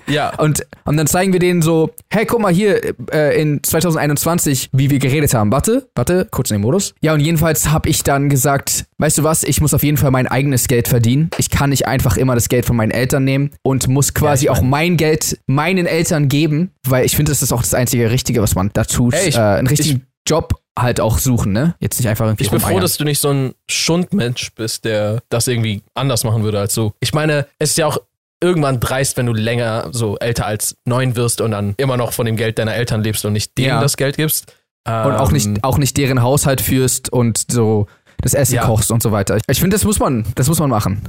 Ja. 0.08 0.36
Und, 0.40 0.66
und 0.84 0.98
dann 0.98 1.06
zeigen 1.06 1.32
wir 1.32 1.40
denen 1.40 1.62
so, 1.62 1.92
hey, 2.12 2.26
guck 2.26 2.42
mal 2.42 2.52
hier 2.52 2.82
äh, 3.14 3.40
in 3.40 3.62
2021, 3.64 4.70
wie 4.74 4.90
wir 4.90 4.98
geredet 5.00 5.34
haben. 5.36 5.52
Warte, 5.52 5.88
warte, 5.96 6.28
kurz 6.32 6.50
in 6.50 6.56
den 6.58 6.62
Modus. 6.64 6.96
Ja, 7.02 7.14
und 7.14 7.20
jedenfalls 7.20 7.70
habe 7.70 7.88
ich 7.88 8.02
dann 8.04 8.30
gesagt, 8.30 8.86
weißt 8.98 9.20
du 9.20 9.24
was, 9.24 9.44
ich 9.44 9.62
muss 9.62 9.74
auf 9.76 9.84
jeden 9.84 9.98
Fall 9.98 10.10
mein 10.12 10.28
eigenes 10.28 10.68
Geld 10.68 10.88
verdienen. 10.88 11.30
Ich 11.38 11.52
kann 11.52 11.70
nicht 11.70 11.88
einfach 11.88 12.18
immer 12.18 12.34
das 12.36 12.50
Geld 12.50 12.66
von 12.66 12.76
meinen 12.76 12.92
Eltern 12.92 13.24
nehmen 13.24 13.52
und 13.62 13.88
muss 13.88 14.14
quasi 14.16 14.46
Ja, 14.48 14.54
ich 14.54 14.58
auch 14.58 14.64
mein 14.64 14.98
Geld 14.98 15.40
meinen 15.46 15.86
Eltern 15.86 16.30
geben, 16.30 16.72
weil 16.88 17.06
ich 17.06 17.16
finde, 17.16 17.32
das 17.32 17.44
ist 17.44 17.52
auch 17.54 17.62
das 17.62 17.76
einzige 17.76 18.10
Richtige, 18.10 18.42
was 18.42 18.56
man 18.56 18.72
da 18.74 18.84
tut. 18.86 19.14
Ey, 19.14 19.30
ich- 19.30 19.36
äh, 19.36 19.40
einen 19.40 19.68
richtigen 19.68 20.08
Job 20.28 20.56
halt 20.78 21.00
auch 21.00 21.18
suchen, 21.20 21.52
ne? 21.54 21.76
Jetzt 21.80 22.00
nicht 22.00 22.08
einfach 22.10 22.26
irgendwie 22.26 22.44
Ich 22.46 22.52
bin 22.52 22.60
froh, 22.60 22.80
dass 22.80 22.98
du 22.98 23.04
nicht 23.04 23.20
so 23.20 23.30
ein 23.30 23.54
Schundmensch 23.70 24.52
bist, 24.56 24.86
der 24.86 25.22
das 25.30 25.48
irgendwie 25.48 25.84
anders 25.94 26.24
machen 26.24 26.44
würde 26.44 26.60
als 26.60 26.74
so. 26.74 26.94
Ich 27.00 27.14
meine, 27.14 27.46
es 27.60 27.72
ist 27.72 27.78
ja 27.78 27.86
auch 27.88 27.98
irgendwann 28.42 28.80
dreist, 28.80 29.16
wenn 29.18 29.26
du 29.28 29.34
länger 29.34 29.90
so 29.92 30.18
älter 30.18 30.46
als 30.46 30.76
neun 30.86 31.16
wirst 31.16 31.42
und 31.42 31.52
dann 31.52 31.76
immer 31.78 31.96
noch 31.98 32.12
von 32.12 32.26
dem 32.26 32.36
Geld 32.36 32.58
deiner 32.60 32.74
Eltern 32.76 33.04
lebst 33.04 33.24
und 33.26 33.34
nicht 33.34 33.58
denen 33.58 33.68
Ja. 33.70 33.82
das 33.82 33.98
Geld 33.98 34.18
gibst. 34.18 34.54
und 34.86 34.92
auch 34.94 35.30
Ähm, 35.30 35.34
nicht, 35.34 35.64
auch 35.64 35.78
nicht 35.78 35.96
deren 35.96 36.22
Haushalt 36.22 36.60
führst 36.60 37.08
und 37.14 37.46
so 37.50 37.88
das 38.22 38.34
Essen 38.34 38.56
Ja. 38.56 38.66
kochst 38.66 38.92
und 38.92 39.02
so 39.02 39.14
weiter. 39.14 39.38
Ich 39.48 39.62
finde, 39.62 39.76
das 39.76 39.86
muss 39.86 39.98
man, 40.00 40.26
das 40.36 40.50
muss 40.50 40.60
man 40.60 40.70
machen. 40.70 41.02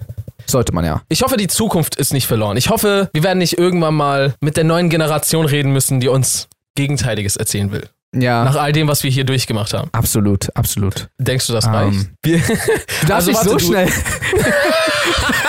Sollte 0.46 0.72
man 0.72 0.84
ja. 0.84 1.02
Ich 1.08 1.22
hoffe, 1.22 1.36
die 1.36 1.48
Zukunft 1.48 1.96
ist 1.96 2.12
nicht 2.12 2.26
verloren. 2.28 2.56
Ich 2.56 2.68
hoffe, 2.70 3.10
wir 3.12 3.22
werden 3.24 3.38
nicht 3.38 3.58
irgendwann 3.58 3.94
mal 3.94 4.34
mit 4.40 4.56
der 4.56 4.62
neuen 4.62 4.90
Generation 4.90 5.44
reden 5.46 5.72
müssen, 5.72 5.98
die 5.98 6.06
uns 6.06 6.46
Gegenteiliges 6.76 7.34
erzählen 7.36 7.72
will. 7.72 7.88
Ja. 8.16 8.44
Nach 8.44 8.56
all 8.56 8.72
dem, 8.72 8.86
was 8.88 9.02
wir 9.02 9.10
hier 9.10 9.24
durchgemacht 9.24 9.74
haben. 9.74 9.88
Absolut, 9.92 10.48
absolut. 10.56 11.08
Denkst 11.18 11.46
du, 11.48 11.52
das 11.52 11.66
Ähm, 11.66 11.72
reicht? 11.72 12.06
Wir, 12.22 12.38
Du 12.38 13.06
darfst 13.06 13.28
Also 13.28 13.30
nicht 13.32 13.42
so 13.42 13.52
du- 13.56 13.58
schnell. 13.64 13.88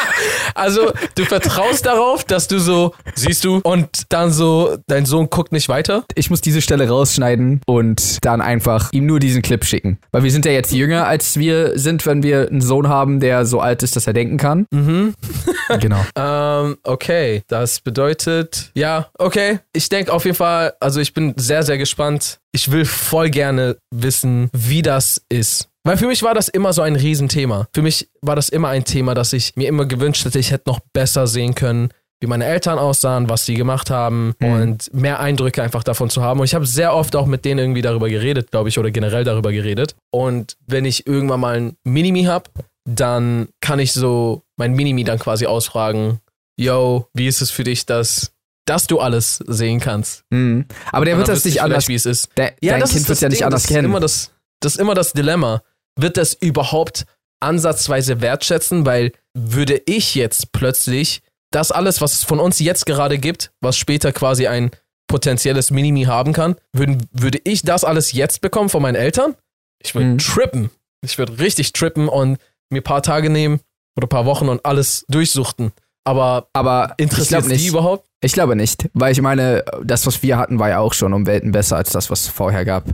also, 0.56 0.92
du 1.16 1.26
vertraust 1.26 1.86
darauf, 1.86 2.24
dass 2.24 2.48
du 2.48 2.60
so, 2.60 2.94
siehst 3.14 3.44
du, 3.44 3.60
und 3.64 4.04
dann 4.10 4.32
so, 4.32 4.78
dein 4.88 5.06
Sohn 5.06 5.30
guckt 5.30 5.52
nicht 5.52 5.70
weiter? 5.70 6.06
Ich 6.16 6.30
muss 6.30 6.42
diese 6.42 6.62
Stelle 6.62 6.88
rausschneiden 6.88 7.62
und 7.66 8.26
dann 8.26 8.42
einfach 8.42 8.92
ihm 8.94 9.06
nur 9.06 9.20
diesen 9.20 9.42
Clip 9.42 9.64
schicken. 9.66 10.00
Weil 10.12 10.24
wir 10.24 10.32
sind 10.32 10.46
ja 10.46 10.52
jetzt 10.52 10.72
jünger, 10.72 11.08
als 11.08 11.38
wir 11.38 11.78
sind, 11.78 12.06
wenn 12.06 12.24
wir 12.24 12.48
einen 12.50 12.62
Sohn 12.62 12.88
haben, 12.88 13.20
der 13.20 13.46
so 13.46 13.60
alt 13.60 13.84
ist, 13.84 13.96
dass 13.96 14.08
er 14.08 14.14
denken 14.14 14.38
kann. 14.38 14.66
Mhm. 14.72 15.14
genau. 15.80 16.04
Ähm, 16.16 16.78
okay, 16.84 17.44
das 17.48 17.82
bedeutet, 17.82 18.72
ja, 18.76 19.10
okay. 19.18 19.60
Ich 19.74 19.90
denke 19.90 20.14
auf 20.14 20.26
jeden 20.26 20.38
Fall, 20.38 20.74
also 20.80 21.02
ich 21.02 21.14
bin 21.14 21.34
sehr, 21.38 21.64
sehr 21.64 21.78
gespannt. 21.78 22.40
Ich 22.54 22.72
will 22.72 22.86
voll 22.86 23.30
gerne 23.30 23.78
wissen, 23.94 24.50
wie 24.54 24.82
das 24.82 25.22
ist. 25.30 25.68
Weil 25.86 25.98
für 25.98 26.08
mich 26.08 26.24
war 26.24 26.34
das 26.34 26.50
immer 26.50 26.74
so 26.74 26.82
ein 26.82 26.96
Riesenthema. 26.96 27.68
Für 27.74 27.82
mich 27.82 28.10
war 28.22 28.36
das 28.36 28.50
immer 28.50 28.70
ein 28.70 28.84
Thema, 28.84 29.14
das 29.14 29.32
ich 29.34 29.54
mir 29.56 29.68
immer 29.70 29.86
gewünscht 29.86 30.26
hätte, 30.26 30.40
ich 30.40 30.52
hätte 30.52 30.70
noch 30.70 30.80
besser 30.94 31.28
sehen 31.28 31.56
können, 31.56 31.90
wie 32.22 32.28
meine 32.28 32.46
Eltern 32.46 32.80
aussahen, 32.80 33.30
was 33.30 33.46
sie 33.46 33.54
gemacht 33.56 33.90
haben 33.92 34.34
Mhm. 34.40 34.52
und 34.52 34.94
mehr 34.94 35.20
Eindrücke 35.20 35.62
einfach 35.62 35.84
davon 35.84 36.10
zu 36.10 36.24
haben. 36.24 36.40
Und 36.40 36.46
ich 36.46 36.56
habe 36.56 36.66
sehr 36.66 36.94
oft 36.94 37.16
auch 37.16 37.26
mit 37.28 37.46
denen 37.46 37.60
irgendwie 37.60 37.82
darüber 37.82 38.10
geredet, 38.10 38.52
glaube 38.52 38.70
ich, 38.70 38.80
oder 38.80 38.90
generell 38.90 39.24
darüber 39.24 39.52
geredet. 39.52 39.96
Und 40.12 40.58
wenn 40.66 40.86
ich 40.86 41.06
irgendwann 41.08 41.40
mal 41.40 41.56
ein 41.58 41.78
Minimi 41.84 42.24
habe, 42.24 42.50
dann 42.88 43.50
kann 43.62 43.80
ich 43.80 43.94
so 43.94 44.44
mein 44.58 44.74
Minimi 44.74 45.04
dann 45.04 45.20
quasi 45.20 45.46
ausfragen, 45.46 46.20
yo, 46.60 47.08
wie 47.14 47.28
ist 47.28 47.42
es 47.42 47.52
für 47.52 47.64
dich, 47.64 47.86
dass, 47.86 48.32
dass 48.66 48.88
du 48.88 49.00
alles 49.00 49.38
sehen 49.46 49.80
kannst? 49.80 50.24
Mhm. 50.32 50.66
Aber 50.92 51.06
der 51.06 51.18
wird 51.18 51.28
das 51.28 51.46
nicht 51.46 51.62
anders. 51.62 51.88
wie 51.90 51.96
es 51.96 52.06
ist. 52.06 52.30
Der, 52.38 52.54
dein 52.62 52.80
das 52.80 52.92
Kind 52.92 53.08
wird 53.10 53.22
ja 53.22 53.30
nicht 53.30 53.46
anders 53.46 53.64
das 53.64 53.70
Ist 53.72 53.76
kennen. 53.76 53.86
immer 53.90 54.00
das, 54.00 54.32
das 54.62 54.76
ist 54.76 54.82
immer 54.82 54.94
das 54.96 55.14
Dilemma. 55.14 55.62
Wird 55.98 56.18
das 56.18 56.34
überhaupt 56.34 57.06
ansatzweise 57.40 58.22
wertschätzen? 58.22 58.86
Weil 58.86 59.12
würde 59.34 59.82
ich 59.86 60.16
jetzt 60.16 60.52
plötzlich 60.52 61.22
das 61.52 61.72
alles, 61.72 62.02
was 62.02 62.14
es 62.14 62.24
von 62.24 62.40
uns 62.40 62.60
jetzt 62.60 62.86
gerade 62.86 63.18
gibt, 63.18 63.52
was 63.62 63.78
später 63.78 64.12
quasi 64.12 64.48
ein 64.48 64.72
potenzielles 65.08 65.72
Minimi 65.72 66.04
haben 66.04 66.34
kann, 66.34 66.56
würden, 66.74 67.08
würde 67.12 67.40
ich 67.44 67.62
das 67.62 67.84
alles 67.84 68.12
jetzt 68.12 68.42
bekommen 68.42 68.70
von 68.70 68.82
meinen 68.82 68.96
Eltern? 68.96 69.36
Ich 69.82 69.94
würde 69.96 70.08
Mhm. 70.08 70.18
trippen. 70.18 70.70
Ich 71.04 71.18
würde 71.18 71.38
richtig 71.40 71.72
trippen 71.74 72.10
und 72.10 72.40
mir 72.72 72.82
ein 72.82 72.84
paar 72.84 73.04
Tage 73.04 73.30
nehmen 73.30 73.60
oder 73.96 74.08
ein 74.08 74.10
paar 74.10 74.26
Wochen 74.26 74.50
und 74.50 74.66
alles 74.66 75.06
durchsuchten. 75.08 75.72
Aber 76.04 76.48
Aber 76.54 76.94
interessiert 76.98 77.46
die 77.50 77.68
überhaupt? 77.68 78.08
Ich 78.22 78.34
glaube 78.34 78.56
nicht. 78.56 78.90
Weil 78.94 79.12
ich 79.12 79.22
meine, 79.22 79.64
das, 79.84 80.06
was 80.08 80.22
wir 80.24 80.38
hatten, 80.38 80.58
war 80.60 80.70
ja 80.70 80.80
auch 80.80 80.94
schon 80.94 81.14
um 81.14 81.26
Welten 81.28 81.52
besser 81.52 81.78
als 81.78 81.92
das, 81.92 82.10
was 82.10 82.22
es 82.22 82.28
vorher 82.30 82.66
gab. 82.66 82.86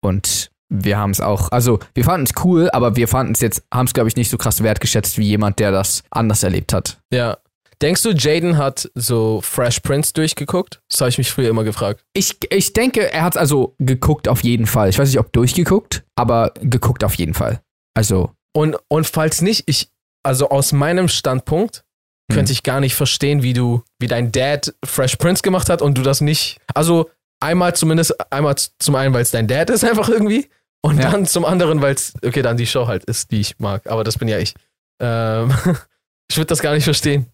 Und 0.00 0.47
wir 0.68 0.98
haben 0.98 1.10
es 1.10 1.20
auch, 1.20 1.50
also 1.50 1.78
wir 1.94 2.04
fanden 2.04 2.26
es 2.26 2.44
cool, 2.44 2.68
aber 2.70 2.96
wir 2.96 3.08
fanden 3.08 3.32
es 3.32 3.40
jetzt, 3.40 3.62
haben 3.72 3.86
es, 3.86 3.94
glaube 3.94 4.08
ich, 4.08 4.16
nicht 4.16 4.30
so 4.30 4.36
krass 4.36 4.62
wertgeschätzt 4.62 5.18
wie 5.18 5.26
jemand, 5.26 5.58
der 5.58 5.70
das 5.72 6.02
anders 6.10 6.42
erlebt 6.42 6.72
hat. 6.72 6.98
Ja. 7.12 7.38
Denkst 7.80 8.02
du, 8.02 8.10
Jaden 8.10 8.56
hat 8.58 8.90
so 8.96 9.40
Fresh 9.40 9.80
Prince 9.80 10.12
durchgeguckt? 10.12 10.80
Das 10.90 11.00
habe 11.00 11.10
ich 11.10 11.18
mich 11.18 11.30
früher 11.30 11.48
immer 11.48 11.62
gefragt. 11.62 12.02
Ich, 12.12 12.36
ich 12.50 12.72
denke, 12.72 13.12
er 13.12 13.22
hat 13.22 13.36
also 13.36 13.76
geguckt 13.78 14.26
auf 14.26 14.42
jeden 14.42 14.66
Fall. 14.66 14.88
Ich 14.88 14.98
weiß 14.98 15.08
nicht, 15.08 15.20
ob 15.20 15.32
durchgeguckt, 15.32 16.04
aber 16.16 16.52
geguckt 16.60 17.04
auf 17.04 17.14
jeden 17.14 17.34
Fall. 17.34 17.60
Also, 17.94 18.32
Und, 18.52 18.76
und 18.88 19.06
falls 19.06 19.42
nicht, 19.42 19.62
ich, 19.66 19.90
also 20.24 20.48
aus 20.48 20.72
meinem 20.72 21.08
Standpunkt, 21.08 21.84
könnte 22.30 22.50
Hm. 22.50 22.54
ich 22.54 22.62
gar 22.64 22.80
nicht 22.80 22.94
verstehen, 22.96 23.42
wie 23.42 23.52
du, 23.52 23.82
wie 24.00 24.08
dein 24.08 24.32
Dad 24.32 24.74
Fresh 24.84 25.16
Prince 25.16 25.42
gemacht 25.42 25.70
hat 25.70 25.80
und 25.80 25.96
du 25.96 26.02
das 26.02 26.20
nicht. 26.20 26.58
Also 26.74 27.08
einmal 27.40 27.76
zumindest, 27.76 28.14
einmal 28.32 28.56
zum 28.56 28.96
einen, 28.96 29.14
weil 29.14 29.22
es 29.22 29.30
dein 29.30 29.46
Dad 29.46 29.70
ist, 29.70 29.84
einfach 29.88 30.08
irgendwie. 30.08 30.48
Und 30.82 30.98
Ja. 30.98 31.10
dann 31.10 31.26
zum 31.26 31.44
anderen, 31.44 31.82
weil 31.82 31.94
es, 31.94 32.14
okay, 32.24 32.42
dann 32.42 32.56
die 32.56 32.66
Show 32.66 32.86
halt 32.86 33.04
ist, 33.04 33.30
die 33.30 33.40
ich 33.40 33.58
mag. 33.58 33.86
Aber 33.90 34.04
das 34.04 34.18
bin 34.18 34.28
ja 34.28 34.38
ich. 34.38 34.54
Ähm, 35.00 35.50
ich 36.30 36.36
würde 36.36 36.46
das 36.46 36.60
gar 36.60 36.74
nicht 36.74 36.84
verstehen. 36.84 37.26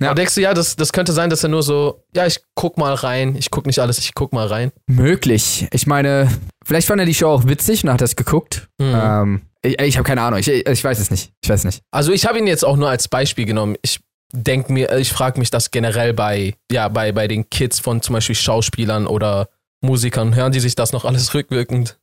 Ja. 0.00 0.08
Aber 0.10 0.14
denkst 0.14 0.36
du, 0.36 0.40
ja, 0.40 0.54
das, 0.54 0.76
das 0.76 0.92
könnte 0.92 1.12
sein, 1.12 1.28
dass 1.28 1.42
er 1.42 1.48
nur 1.48 1.62
so, 1.64 2.04
ja, 2.14 2.24
ich 2.24 2.40
guck 2.54 2.78
mal 2.78 2.94
rein, 2.94 3.34
ich 3.36 3.50
guck 3.50 3.66
nicht 3.66 3.80
alles, 3.80 3.98
ich 3.98 4.14
guck 4.14 4.32
mal 4.32 4.46
rein. 4.46 4.70
möglich. 4.86 5.66
Ich 5.72 5.86
meine, 5.88 6.28
vielleicht 6.64 6.86
fand 6.86 7.00
er 7.00 7.06
die 7.06 7.14
Show 7.14 7.28
auch 7.30 7.46
witzig 7.46 7.82
und 7.84 7.90
hat 7.92 8.00
das 8.00 8.14
geguckt. 8.14 8.68
Hm. 8.80 8.94
Ähm, 8.94 9.42
ich 9.62 9.76
ich 9.80 9.96
habe 9.96 10.06
keine 10.06 10.22
Ahnung. 10.22 10.38
Ich, 10.38 10.48
ich 10.48 10.84
weiß 10.84 11.00
es 11.00 11.10
nicht. 11.10 11.32
Ich 11.42 11.50
weiß 11.50 11.60
es 11.60 11.64
nicht. 11.64 11.82
Also 11.90 12.12
ich 12.12 12.26
habe 12.26 12.38
ihn 12.38 12.46
jetzt 12.46 12.64
auch 12.64 12.76
nur 12.76 12.88
als 12.88 13.08
Beispiel 13.08 13.44
genommen. 13.44 13.74
Ich 13.82 13.98
denke 14.32 14.72
mir, 14.72 14.96
ich 14.98 15.10
frage 15.12 15.40
mich 15.40 15.50
das 15.50 15.72
generell 15.72 16.14
bei, 16.14 16.54
ja, 16.70 16.86
bei, 16.88 17.10
bei 17.10 17.26
den 17.26 17.50
Kids 17.50 17.80
von 17.80 18.00
zum 18.00 18.12
Beispiel 18.12 18.36
Schauspielern 18.36 19.08
oder 19.08 19.48
Musikern. 19.80 20.34
Hören 20.36 20.52
die 20.52 20.60
sich 20.60 20.76
das 20.76 20.92
noch 20.92 21.04
alles 21.04 21.34
rückwirkend? 21.34 21.98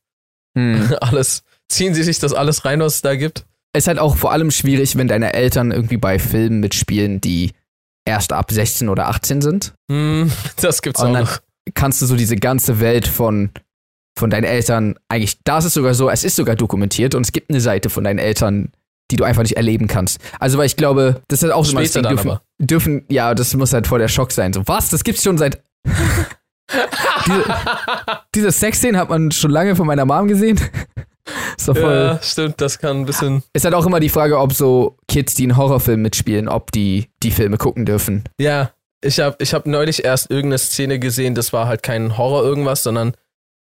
Hm. 0.56 0.94
Alles, 1.00 1.42
ziehen 1.68 1.94
sie 1.94 2.02
sich 2.02 2.18
das 2.18 2.32
alles 2.32 2.64
rein, 2.64 2.80
was 2.80 2.96
es 2.96 3.02
da 3.02 3.14
gibt? 3.14 3.44
ist 3.76 3.88
halt 3.88 3.98
auch 3.98 4.16
vor 4.16 4.32
allem 4.32 4.50
schwierig, 4.50 4.96
wenn 4.96 5.06
deine 5.06 5.34
Eltern 5.34 5.70
irgendwie 5.70 5.98
bei 5.98 6.18
Filmen 6.18 6.60
mitspielen, 6.60 7.20
die 7.20 7.52
erst 8.06 8.32
ab 8.32 8.50
16 8.50 8.88
oder 8.88 9.08
18 9.08 9.42
sind. 9.42 9.74
Hm, 9.90 10.32
das 10.60 10.80
gibt's 10.82 11.00
Und 11.02 11.08
auch 11.08 11.12
dann 11.12 11.24
noch. 11.24 11.38
kannst 11.74 12.00
du 12.00 12.06
so 12.06 12.16
diese 12.16 12.36
ganze 12.36 12.80
Welt 12.80 13.06
von, 13.06 13.50
von 14.18 14.30
deinen 14.30 14.44
Eltern, 14.44 14.94
eigentlich, 15.08 15.38
da 15.44 15.58
ist 15.58 15.66
es 15.66 15.74
sogar 15.74 15.92
so, 15.92 16.08
es 16.08 16.24
ist 16.24 16.36
sogar 16.36 16.56
dokumentiert 16.56 17.14
und 17.14 17.22
es 17.26 17.32
gibt 17.32 17.50
eine 17.50 17.60
Seite 17.60 17.90
von 17.90 18.04
deinen 18.04 18.18
Eltern, 18.18 18.72
die 19.10 19.16
du 19.16 19.24
einfach 19.24 19.42
nicht 19.42 19.56
erleben 19.56 19.88
kannst. 19.88 20.20
Also, 20.40 20.58
weil 20.58 20.66
ich 20.66 20.76
glaube, 20.76 21.20
das 21.28 21.40
ist 21.40 21.42
halt 21.42 21.52
auch 21.52 21.64
so 21.64 21.76
dann 21.76 22.08
dürfen, 22.08 22.30
aber. 22.30 22.42
dürfen, 22.58 23.04
ja, 23.08 23.34
das 23.34 23.54
muss 23.54 23.72
halt 23.72 23.86
voll 23.86 23.98
der 23.98 24.08
Schock 24.08 24.32
sein. 24.32 24.52
So, 24.52 24.66
was? 24.66 24.88
Das 24.88 25.04
gibt's 25.04 25.22
schon 25.22 25.38
seit. 25.38 25.62
diese, 27.26 27.44
diese 28.34 28.50
Sexszene 28.52 28.98
hat 28.98 29.08
man 29.08 29.30
schon 29.30 29.50
lange 29.50 29.76
von 29.76 29.86
meiner 29.86 30.04
Mom 30.04 30.28
gesehen. 30.28 30.58
ist 31.56 31.68
doch 31.68 31.76
voll. 31.76 31.94
Ja, 31.94 32.22
stimmt, 32.22 32.60
das 32.60 32.78
kann 32.78 32.98
ein 32.98 33.06
bisschen. 33.06 33.42
Ist 33.52 33.64
halt 33.64 33.74
auch 33.74 33.86
immer 33.86 34.00
die 34.00 34.08
Frage, 34.08 34.38
ob 34.38 34.52
so 34.52 34.96
Kids, 35.08 35.34
die 35.34 35.44
einen 35.44 35.56
Horrorfilm 35.56 36.02
mitspielen, 36.02 36.48
ob 36.48 36.72
die 36.72 37.08
die 37.22 37.30
Filme 37.30 37.58
gucken 37.58 37.86
dürfen. 37.86 38.24
Ja, 38.38 38.72
ich 39.02 39.20
habe 39.20 39.36
ich 39.40 39.54
hab 39.54 39.66
neulich 39.66 40.04
erst 40.04 40.30
irgendeine 40.30 40.58
Szene 40.58 40.98
gesehen, 40.98 41.34
das 41.34 41.52
war 41.52 41.68
halt 41.68 41.82
kein 41.82 42.16
Horror 42.16 42.42
irgendwas, 42.42 42.82
sondern 42.82 43.14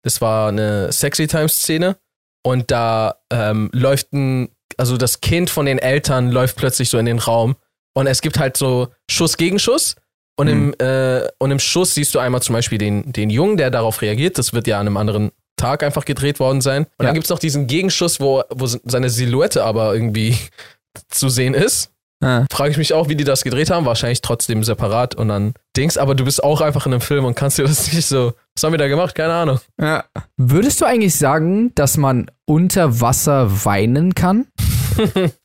das 0.04 0.22
war 0.22 0.50
eine 0.50 0.92
Sexy 0.92 1.28
Time 1.28 1.50
Szene 1.50 1.98
und 2.44 2.72
da 2.72 3.16
ähm, 3.32 3.70
läuft 3.74 4.14
ein, 4.14 4.50
also 4.78 4.98
das 4.98 5.22
Kind 5.22 5.50
von 5.50 5.66
den 5.66 5.80
Eltern 5.80 6.32
läuft 6.32 6.58
plötzlich 6.58 6.90
so 6.90 6.98
in 6.98 7.06
den 7.06 7.20
Raum 7.20 7.56
und 7.94 8.08
es 8.08 8.22
gibt 8.22 8.40
halt 8.40 8.58
so 8.58 8.90
Schuss 9.10 9.38
gegen 9.38 9.60
Schuss 9.60 9.96
und, 10.36 10.48
Mhm. 10.48 10.74
im, 10.80 10.86
äh, 10.86 11.28
und 11.40 11.52
im 11.52 11.60
Schuss 11.60 11.94
siehst 11.94 12.14
du 12.16 12.20
einmal 12.20 12.42
zum 12.42 12.54
Beispiel 12.54 12.78
den, 12.78 13.12
den 13.12 13.30
Jungen, 13.30 13.58
der 13.58 13.72
darauf 13.72 14.02
reagiert, 14.02 14.38
das 14.38 14.54
wird 14.54 14.68
ja 14.68 14.80
an 14.80 14.88
einem 14.88 14.98
anderen 14.98 15.32
Tag 15.58 15.84
einfach 15.84 16.04
gedreht 16.06 16.40
worden 16.40 16.60
sein 16.62 16.84
und 16.84 16.90
Ja. 17.00 17.06
dann 17.06 17.14
gibt's 17.14 17.30
noch 17.30 17.40
diesen 17.40 17.68
Gegenschuss, 17.68 18.20
wo, 18.20 18.44
wo 18.50 18.66
seine 18.68 19.10
Silhouette 19.10 19.64
aber 19.64 19.94
irgendwie 19.94 20.38
zu 21.10 21.30
sehen 21.30 21.54
ist 21.54 21.92
Ah. 22.24 22.46
frage 22.50 22.72
ich 22.72 22.78
mich 22.78 22.94
auch, 22.94 23.10
wie 23.10 23.16
die 23.18 23.26
das 23.26 23.44
gedreht 23.44 23.70
haben. 23.70 23.86
Wahrscheinlich 23.86 24.22
trotzdem 24.22 24.64
separat 24.64 25.16
und 25.16 25.28
dann 25.28 25.54
Dings, 25.76 25.98
aber 25.98 26.16
du 26.16 26.24
bist 26.24 26.42
auch 26.44 26.62
einfach 26.62 26.86
in 26.86 26.94
einem 26.94 27.02
Film 27.02 27.26
und 27.26 27.36
kannst 27.36 27.58
dir 27.58 27.64
das 27.66 27.92
nicht 27.94 28.06
so. 28.08 28.34
Was 28.56 28.64
haben 28.64 28.72
wir 28.72 28.78
da 28.78 28.88
gemacht? 28.88 29.14
Keine 29.16 29.34
Ahnung. 29.34 29.60
Ja. 29.80 30.06
Würdest 30.38 30.80
du 30.80 30.86
eigentlich 30.86 31.14
sagen, 31.14 31.74
dass 31.76 31.98
man 31.98 32.32
unter 32.46 33.02
Wasser 33.02 33.66
weinen 33.66 34.16
kann? 34.16 34.48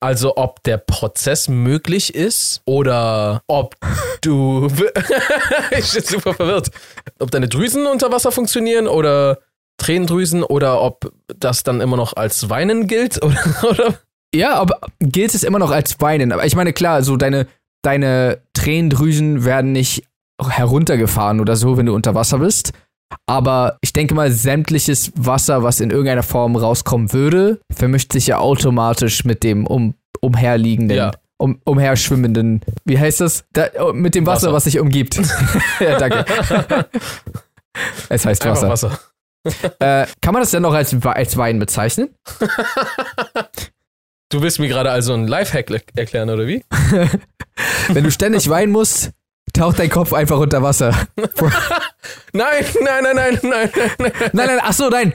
Also, 0.00 0.36
ob 0.36 0.62
der 0.62 0.78
Prozess 0.78 1.48
möglich 1.48 2.14
ist 2.14 2.62
oder 2.66 3.42
ob 3.48 3.74
du. 4.20 4.68
ich 5.76 5.92
bin 5.92 6.02
super 6.04 6.34
verwirrt. 6.34 6.70
Ob 7.18 7.30
deine 7.32 7.48
Drüsen 7.48 7.86
unter 7.86 8.12
Wasser 8.12 8.30
funktionieren 8.30 8.86
oder 8.86 9.38
Tränendrüsen 9.78 10.44
oder 10.44 10.82
ob 10.82 11.12
das 11.26 11.64
dann 11.64 11.80
immer 11.80 11.96
noch 11.96 12.14
als 12.14 12.48
Weinen 12.48 12.86
gilt 12.86 13.22
oder. 13.24 13.40
oder? 13.68 13.94
Ja, 14.34 14.54
aber 14.54 14.80
gilt 15.00 15.34
es 15.34 15.42
immer 15.42 15.58
noch 15.58 15.70
als 15.70 16.00
Weinen? 16.00 16.32
Aber 16.32 16.44
ich 16.44 16.54
meine, 16.54 16.72
klar, 16.72 17.02
so 17.02 17.16
deine, 17.16 17.46
deine 17.82 18.40
Tränendrüsen 18.52 19.44
werden 19.44 19.72
nicht 19.72 20.04
heruntergefahren 20.40 21.40
oder 21.40 21.56
so, 21.56 21.76
wenn 21.76 21.86
du 21.86 21.94
unter 21.94 22.14
Wasser 22.14 22.38
bist. 22.38 22.72
Aber 23.26 23.78
ich 23.80 23.92
denke 23.92 24.14
mal, 24.14 24.30
sämtliches 24.30 25.12
Wasser, 25.16 25.62
was 25.62 25.80
in 25.80 25.90
irgendeiner 25.90 26.22
Form 26.22 26.56
rauskommen 26.56 27.12
würde, 27.12 27.60
vermischt 27.72 28.12
sich 28.12 28.26
ja 28.26 28.38
automatisch 28.38 29.24
mit 29.24 29.42
dem 29.42 29.66
um, 29.66 29.94
umherliegenden, 30.20 30.96
Ja. 30.96 31.10
um, 31.38 31.60
umherschwimmenden, 31.64 32.60
wie 32.84 32.98
heißt 32.98 33.20
das? 33.20 33.44
Da, 33.52 33.68
oh, 33.80 33.92
mit 33.92 34.14
dem 34.14 34.26
Wasser, 34.26 34.48
Wasser. 34.48 34.52
was 34.54 34.64
sich 34.64 34.78
umgibt. 34.78 35.16
ja, 35.80 35.98
danke. 35.98 36.24
es 38.08 38.26
heißt 38.26 38.44
Wasser. 38.44 38.68
Wasser. 38.68 38.98
Äh, 39.78 40.06
kann 40.20 40.34
man 40.34 40.42
das 40.42 40.50
denn 40.50 40.62
noch 40.62 40.74
als, 40.74 40.94
als 41.06 41.36
Wein 41.36 41.58
bezeichnen? 41.58 42.08
Du 44.30 44.42
willst 44.42 44.58
mir 44.58 44.68
gerade 44.68 44.90
also 44.90 45.14
einen 45.14 45.26
Lifehack 45.26 45.70
erklären, 45.96 46.28
oder 46.28 46.46
wie? 46.46 46.62
Wenn 47.88 48.04
du 48.04 48.10
ständig 48.10 48.50
weinen 48.50 48.72
musst, 48.72 49.12
taucht 49.58 49.78
dein 49.78 49.90
Kopf 49.90 50.12
einfach 50.12 50.38
unter 50.38 50.62
Wasser. 50.62 50.92
Nein, 52.32 52.64
nein, 52.80 53.02
nein, 53.02 53.14
nein, 53.16 53.38
nein, 53.42 53.70
nein, 53.74 53.90
nein. 53.98 54.12
Nein, 54.32 54.46
nein, 54.46 54.58
ach 54.62 54.72
so, 54.72 54.88
nein. 54.90 55.12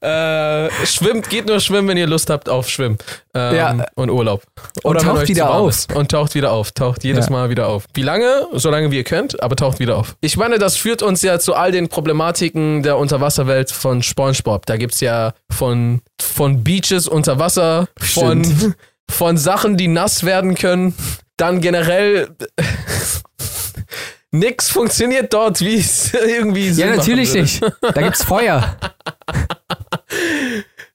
Äh, 0.00 0.70
schwimmt, 0.86 1.28
geht 1.28 1.46
nur 1.46 1.60
schwimmen, 1.60 1.88
wenn 1.88 1.96
ihr 1.98 2.06
Lust 2.06 2.30
habt 2.30 2.48
auf 2.48 2.68
Schwimmen 2.70 2.96
ähm, 3.34 3.54
Ja. 3.54 3.86
und 3.94 4.08
Urlaub. 4.10 4.42
Und 4.82 4.96
wenn 4.96 5.02
taucht 5.02 5.28
wieder 5.28 5.50
auf. 5.50 5.68
ist. 5.70 5.94
Und 5.94 6.10
taucht 6.10 6.34
wieder 6.34 6.52
auf. 6.52 6.72
Taucht 6.72 7.04
jedes 7.04 7.26
Ja. 7.26 7.32
Mal 7.32 7.50
wieder 7.50 7.68
auf. 7.68 7.84
Wie 7.92 8.02
lange? 8.02 8.46
So 8.52 8.70
lange 8.70 8.90
wie 8.90 8.96
ihr 8.96 9.04
könnt, 9.04 9.42
aber 9.42 9.56
taucht 9.56 9.78
wieder 9.80 9.96
auf. 9.98 10.16
Ich 10.20 10.36
meine, 10.38 10.58
das 10.58 10.76
führt 10.76 11.02
uns 11.02 11.20
ja 11.22 11.38
zu 11.38 11.54
all 11.54 11.72
den 11.72 11.88
Problematiken 11.88 12.82
der 12.82 12.96
Unterwasserwelt 12.96 13.70
von 13.70 14.02
SpongeBob. 14.02 14.64
Da 14.66 14.76
gibt's 14.78 15.00
ja 15.00 15.34
von, 15.50 16.00
von 16.20 16.64
Beaches 16.64 17.08
unter 17.08 17.38
Wasser, 17.38 17.88
von, 17.98 18.44
Stimmt. 18.44 18.76
von 19.10 19.36
Sachen, 19.36 19.76
die 19.76 19.88
nass 19.88 20.24
werden 20.24 20.54
können. 20.54 20.94
Dann 21.36 21.60
generell. 21.60 22.34
Nix 24.30 24.68
funktioniert 24.68 25.32
dort, 25.32 25.60
wie 25.60 25.76
es 25.76 26.12
irgendwie 26.12 26.70
Sinn 26.70 26.88
Ja, 26.88 26.96
natürlich 26.96 27.32
nicht. 27.34 27.62
Da 27.80 28.02
gibt's 28.02 28.24
Feuer. 28.24 28.76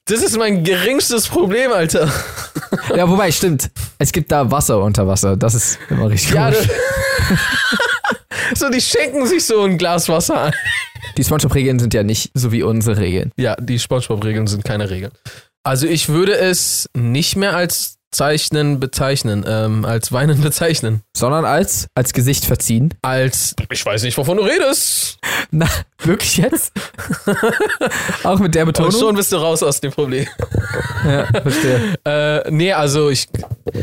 Das 0.06 0.22
ist 0.24 0.36
mein 0.36 0.64
geringstes 0.64 1.28
Problem, 1.28 1.70
Alter. 1.70 2.12
Ja, 2.96 3.08
wobei, 3.08 3.30
stimmt. 3.30 3.70
Es 3.98 4.10
gibt 4.10 4.32
da 4.32 4.50
Wasser 4.50 4.82
unter 4.82 5.06
Wasser. 5.06 5.36
Das 5.36 5.54
ist 5.54 5.78
immer 5.88 6.10
richtig 6.10 6.32
Ja, 6.32 6.50
komisch. 6.50 6.68
so, 8.56 8.68
die 8.70 8.80
schenken 8.80 9.24
sich 9.28 9.44
so 9.44 9.62
ein 9.62 9.78
Glas 9.78 10.08
Wasser 10.08 10.46
ein. 10.46 10.54
Die 11.16 11.22
Spongebob-Regeln 11.22 11.78
sind 11.78 11.94
ja 11.94 12.02
nicht 12.02 12.32
so 12.34 12.50
wie 12.50 12.64
unsere 12.64 12.98
Regeln. 12.98 13.30
Ja, 13.36 13.54
die 13.60 13.78
Spongebob-Regeln 13.78 14.48
sind 14.48 14.64
keine 14.64 14.90
Regeln. 14.90 15.12
Also 15.62 15.86
ich 15.86 16.08
würde 16.08 16.36
es 16.36 16.88
nicht 16.96 17.36
mehr 17.36 17.54
als 17.54 17.98
Zeichnen 18.10 18.80
bezeichnen, 18.80 19.44
ähm, 19.46 19.84
als 19.84 20.12
Weinen 20.12 20.40
bezeichnen. 20.42 21.02
Sondern 21.16 21.44
als, 21.44 21.88
als 21.94 22.12
Gesicht 22.12 22.44
verziehen. 22.44 22.94
Als, 23.02 23.54
ich 23.70 23.84
weiß 23.84 24.02
nicht, 24.02 24.16
wovon 24.16 24.36
du 24.38 24.42
redest. 24.44 25.18
Na, 25.50 25.66
wirklich 26.02 26.36
jetzt? 26.36 26.72
Auch 28.24 28.38
mit 28.38 28.54
der 28.54 28.62
Und 28.62 28.72
Betonung? 28.72 28.92
schon 28.92 29.16
bist 29.16 29.32
du 29.32 29.36
raus 29.36 29.62
aus 29.62 29.80
dem 29.80 29.92
Problem. 29.92 30.26
Ja, 31.04 31.26
verstehe. 31.26 31.94
Äh, 32.04 32.50
nee, 32.50 32.72
also 32.72 33.10
ich. 33.10 33.28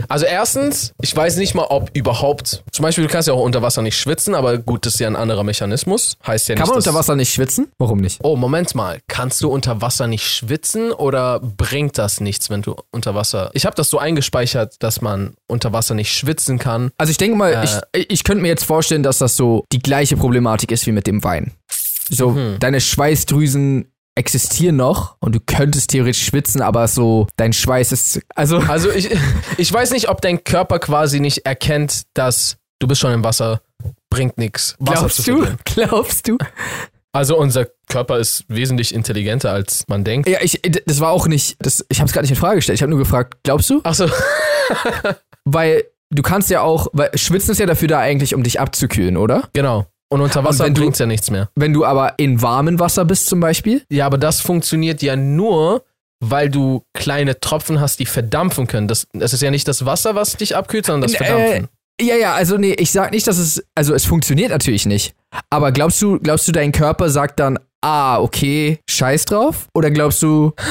Also 0.08 0.26
erstens, 0.26 0.94
ich 1.02 1.16
weiß 1.16 1.38
nicht 1.38 1.56
mal, 1.56 1.66
ob 1.70 1.90
überhaupt. 1.94 2.64
Zum 2.72 2.84
Beispiel, 2.84 3.06
du 3.06 3.12
kannst 3.12 3.28
ja 3.28 3.34
auch 3.34 3.44
unter 3.44 3.62
Wasser 3.62 3.82
nicht 3.82 3.98
schwitzen, 3.98 4.36
aber 4.36 4.58
gut, 4.58 4.86
das 4.86 4.96
ist 4.96 5.00
ja 5.00 5.08
ein 5.08 5.16
anderer 5.16 5.44
Mechanismus. 5.44 6.18
Heißt 6.26 6.48
ja 6.50 6.56
nicht. 6.56 6.62
Kann 6.62 6.70
man 6.70 6.78
unter 6.78 6.94
Wasser 6.94 7.16
nicht 7.16 7.34
schwitzen? 7.34 7.68
Warum 7.78 8.00
nicht? 8.00 8.20
Oh, 8.24 8.36
Moment 8.36 8.76
mal. 8.76 9.00
Kannst 9.08 9.42
du 9.42 9.50
unter 9.50 9.82
Wasser 9.82 10.08
nicht 10.08 10.28
schwitzen 10.28 10.92
oder 10.92 11.40
bringt 11.40 11.98
das 11.98 12.20
nichts, 12.20 12.50
wenn 12.50 12.62
du 12.62 12.76
unter 12.92 13.16
Wasser. 13.16 13.50
Ich 13.54 13.66
habe 13.66 13.76
das 13.76 13.90
so 13.90 13.98
eingespeichert, 14.18 14.76
dass 14.80 15.02
man 15.02 15.36
unter 15.48 15.74
Wasser 15.74 15.94
nicht 15.94 16.12
schwitzen 16.12 16.58
kann. 16.60 16.92
Also 16.98 17.12
ich 17.12 17.18
denke 17.18 17.38
mal, 17.38 17.54
Äh. 17.54 17.66
ich, 18.00 18.10
ich 18.12 18.24
könnte 18.24 18.42
mir 18.42 18.48
jetzt 18.50 18.64
vorstellen, 18.66 19.04
dass 19.04 19.20
das 19.20 19.36
so 19.38 19.66
die 19.72 19.80
gleiche 19.80 20.18
Problematik 20.18 20.72
ist 20.72 20.86
wie 20.88 20.92
mit 20.92 21.08
dem 21.08 21.24
Wein. 21.24 21.52
So, 22.10 22.32
Mhm. 22.32 22.58
deine 22.60 22.82
Schweißdrüsen 22.82 23.92
existieren 24.16 24.78
noch 24.78 25.16
und 25.20 25.36
du 25.36 25.40
könntest 25.40 25.92
theoretisch 25.92 26.26
schwitzen, 26.26 26.62
aber 26.62 26.88
so 26.88 27.28
dein 27.38 27.54
Schweiß 27.54 27.92
ist. 27.92 28.22
Also, 28.36 28.58
Also 28.68 28.90
ich, 28.92 29.10
ich 29.58 29.72
weiß 29.72 29.92
nicht, 29.92 30.10
ob 30.10 30.22
dein 30.22 30.44
Körper 30.44 30.80
quasi 30.80 31.20
nicht 31.20 31.46
erkennt, 31.46 32.04
dass 32.16 32.58
du 32.80 32.88
bist 32.88 33.02
schon 33.02 33.14
im 33.14 33.24
Wasser, 33.24 33.62
bringt 34.10 34.38
nichts. 34.40 34.76
Glaubst 34.84 35.28
du? 35.28 35.46
Glaubst 35.66 36.28
du? 36.28 36.38
Also 37.18 37.36
unser 37.36 37.66
Körper 37.90 38.20
ist 38.20 38.44
wesentlich 38.48 38.94
intelligenter, 38.94 39.52
als 39.52 39.84
man 39.88 40.04
denkt. 40.04 40.30
Ja, 40.30 40.38
ich, 40.42 40.62
das 40.86 41.00
war 41.00 41.12
auch 41.12 41.28
nicht. 41.28 41.56
Das, 41.60 41.84
ich 41.90 42.00
habe 42.00 42.08
es 42.08 42.14
gerade 42.14 42.26
nicht 42.26 42.32
in 42.32 42.38
Frage 42.38 42.58
gestellt. 42.58 42.76
Ich 42.76 42.84
habe 42.84 42.92
nur 42.92 43.00
gefragt, 43.00 43.40
glaubst 43.44 43.70
du? 43.72 43.82
Achso, 43.84 44.06
Weil 45.46 45.86
du 46.12 46.22
kannst 46.22 46.50
ja 46.50 46.62
auch, 46.62 46.88
weil 46.94 47.10
Schwitzen 47.18 47.52
ist 47.54 47.60
ja 47.60 47.66
dafür 47.66 47.88
da 47.88 48.00
eigentlich, 48.00 48.36
um 48.36 48.44
dich 48.44 48.60
abzukühlen, 48.60 49.18
oder? 49.18 49.50
genau. 49.54 49.88
Und 50.10 50.22
unter 50.22 50.44
Wasser 50.46 50.70
bringt's 50.70 51.00
ja 51.00 51.06
nichts 51.06 51.30
mehr. 51.32 51.50
Wenn 51.56 51.74
du 51.74 51.84
aber 51.84 52.14
in 52.18 52.42
warmem 52.42 52.80
Wasser 52.80 53.04
bist 53.04 53.28
zum 53.28 53.42
Beispiel. 53.42 53.84
Ja, 53.92 54.06
aber 54.06 54.18
das 54.18 54.40
funktioniert 54.40 55.02
ja 55.02 55.18
nur, 55.18 55.84
weil 56.22 56.50
du 56.50 56.86
kleine 56.94 57.42
Tropfen 57.42 57.82
hast, 57.82 58.00
die 58.00 58.06
verdampfen 58.06 58.68
können. 58.68 58.88
Das, 58.88 59.08
das 59.12 59.34
ist 59.34 59.42
ja 59.42 59.52
nicht 59.52 59.68
das 59.68 59.86
Wasser, 59.86 60.16
was 60.16 60.38
dich 60.38 60.56
abkühlt, 60.56 60.86
sondern 60.86 61.10
das 61.12 61.20
Äh, 61.20 61.26
Verdampfen. 61.26 61.68
Ja, 62.00 62.16
ja, 62.16 62.34
also 62.36 62.58
nee, 62.58 62.74
ich 62.74 62.92
sag 62.92 63.12
nicht, 63.12 63.26
dass 63.28 63.38
es, 63.38 63.64
also 63.76 63.94
es 63.96 64.06
funktioniert 64.06 64.52
natürlich 64.52 64.86
nicht. 64.86 65.14
Aber 65.50 65.72
glaubst 65.72 66.02
du, 66.02 66.20
glaubst 66.20 66.48
du, 66.48 66.52
dein 66.52 66.72
Körper 66.72 67.10
sagt 67.10 67.40
dann, 67.40 67.58
ah, 67.84 68.20
okay, 68.20 68.80
scheiß 68.90 69.26
drauf? 69.26 69.68
Oder 69.74 69.90
glaubst 69.92 70.22
du, 70.22 70.54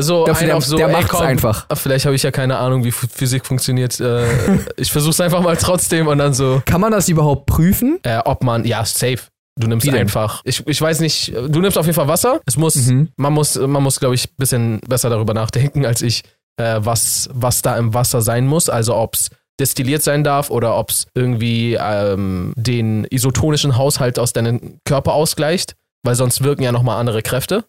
So, 0.00 0.24
glaubst 0.24 0.42
du 0.42 0.46
der, 0.46 0.60
so, 0.60 0.76
der 0.76 0.88
macht's 0.88 1.10
komm, 1.10 1.20
einfach? 1.22 1.66
ah, 1.68 1.76
Vielleicht 1.76 2.04
habe 2.04 2.16
ich 2.16 2.24
ja 2.24 2.32
keine 2.32 2.58
Ahnung, 2.58 2.82
wie 2.82 2.90
Ph- 2.90 3.08
Physik 3.08 3.46
funktioniert. 3.46 4.00
Äh, 4.00 4.26
ich 4.76 4.90
versuch's 4.90 5.20
einfach 5.20 5.40
mal 5.40 5.56
trotzdem 5.56 6.08
und 6.08 6.18
dann 6.18 6.34
so, 6.34 6.60
Kann 6.66 6.80
man 6.80 6.90
das 6.90 7.08
überhaupt 7.08 7.46
prüfen? 7.46 8.00
äh, 8.02 8.18
ob 8.24 8.42
man, 8.42 8.64
ja, 8.64 8.84
safe. 8.84 9.18
Du 9.56 9.68
nimmst 9.68 9.88
einfach, 9.88 10.40
ich, 10.44 10.66
ich 10.66 10.80
weiß 10.80 10.98
nicht, 10.98 11.32
du 11.32 11.60
nimmst 11.60 11.78
auf 11.78 11.86
jeden 11.86 11.94
Fall 11.94 12.08
Wasser. 12.08 12.40
Es 12.44 12.56
muss, 12.56 12.74
Mhm. 12.74 13.10
man 13.16 13.32
muss, 13.32 13.54
man 13.56 13.84
muss, 13.84 14.00
glaube 14.00 14.16
ich, 14.16 14.24
ein 14.26 14.34
bisschen 14.36 14.80
besser 14.80 15.10
darüber 15.10 15.32
nachdenken 15.32 15.86
als 15.86 16.02
ich, 16.02 16.22
äh, 16.56 16.80
was, 16.80 17.30
was 17.32 17.62
da 17.62 17.76
im 17.78 17.94
Wasser 17.94 18.20
sein 18.20 18.48
muss. 18.48 18.68
Also 18.68 18.96
ob's 18.96 19.30
destilliert 19.60 20.02
sein 20.02 20.24
darf 20.24 20.50
oder 20.50 20.76
ob's 20.76 21.06
irgendwie 21.14 21.74
ähm, 21.80 22.52
den 22.56 23.04
isotonischen 23.10 23.76
Haushalt 23.76 24.18
aus 24.18 24.32
deinem 24.32 24.78
Körper 24.84 25.12
ausgleicht, 25.14 25.74
weil 26.04 26.14
sonst 26.16 26.42
wirken 26.42 26.62
ja 26.62 26.72
nochmal 26.72 26.98
andere 26.98 27.22
Kräfte. 27.22 27.64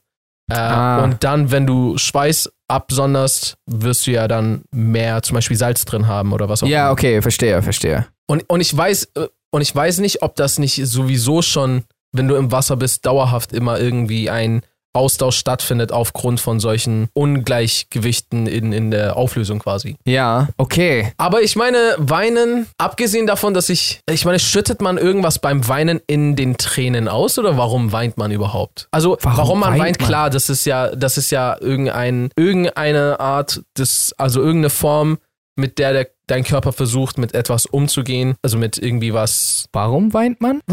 Äh, 0.51 0.55
Ah. 0.55 1.03
Und 1.03 1.23
dann, 1.23 1.49
wenn 1.51 1.65
du 1.65 1.97
Schweiß 1.97 2.51
absonderst, 2.67 3.57
wirst 3.65 4.05
du 4.07 4.11
ja 4.11 4.27
dann 4.27 4.63
mehr 4.71 5.21
zum 5.23 5.35
Beispiel 5.35 5.57
Salz 5.57 5.85
drin 5.85 6.07
haben 6.07 6.33
oder 6.33 6.49
was 6.49 6.61
auch 6.63 6.67
Ja, 6.67 6.83
immer. 6.85 6.91
okay, 6.93 7.21
verstehe, 7.21 7.61
verstehe. 7.63 8.05
Und, 8.27 8.47
und 8.49 8.61
ich 8.61 8.75
weiß, 8.75 9.09
äh, 9.15 9.27
und 9.51 9.61
ich 9.61 9.73
weiß 9.75 9.99
nicht, 9.99 10.21
ob 10.21 10.35
das 10.35 10.59
nicht 10.59 10.79
sowieso 10.85 11.41
schon, 11.41 11.83
wenn 12.11 12.27
du 12.27 12.35
im 12.35 12.51
Wasser 12.51 12.75
bist, 12.77 13.05
dauerhaft 13.05 13.53
immer 13.53 13.79
irgendwie 13.79 14.29
ein 14.29 14.61
Austausch 14.95 15.37
stattfindet 15.37 15.91
aufgrund 15.91 16.39
von 16.39 16.59
solchen 16.59 17.07
Ungleichgewichten 17.13 18.47
in, 18.47 18.71
in 18.73 18.91
der 18.91 19.17
Auflösung 19.17 19.59
quasi. 19.59 19.95
Ja, 20.05 20.49
okay. 20.57 21.13
Aber 21.17 21.41
ich 21.41 21.55
meine, 21.55 21.95
weinen, 21.97 22.67
abgesehen 22.77 23.27
davon, 23.27 23.53
dass 23.53 23.69
ich, 23.69 24.01
ich 24.09 24.25
meine, 24.25 24.39
schüttet 24.39 24.81
man 24.81 24.97
irgendwas 24.97 25.39
beim 25.39 25.67
Weinen 25.67 26.01
in 26.07 26.35
den 26.35 26.57
Tränen 26.57 27.07
aus 27.07 27.39
oder 27.39 27.57
warum 27.57 27.91
weint 27.91 28.17
man 28.17 28.31
überhaupt? 28.31 28.87
Also, 28.91 29.17
warum, 29.21 29.37
Warum 29.37 29.59
man 29.59 29.73
weint 29.73 29.81
weint, 29.85 29.99
man? 30.01 30.07
klar, 30.07 30.29
das 30.29 30.49
ist 30.49 30.65
ja, 30.65 30.95
das 30.95 31.17
ist 31.17 31.31
ja 31.31 31.57
irgendein, 31.59 32.29
irgendeine 32.35 33.19
Art 33.19 33.61
des, 33.77 34.13
also 34.17 34.41
irgendeine 34.41 34.69
Form, 34.69 35.17
mit 35.55 35.79
der, 35.79 35.93
der 35.93 36.07
dein 36.27 36.43
Körper 36.43 36.73
versucht, 36.73 37.17
mit 37.17 37.33
etwas 37.33 37.65
umzugehen, 37.65 38.35
also 38.41 38.57
mit 38.57 38.77
irgendwie 38.77 39.13
was. 39.13 39.67
Warum 39.71 40.13
weint 40.13 40.41
man? 40.41 40.61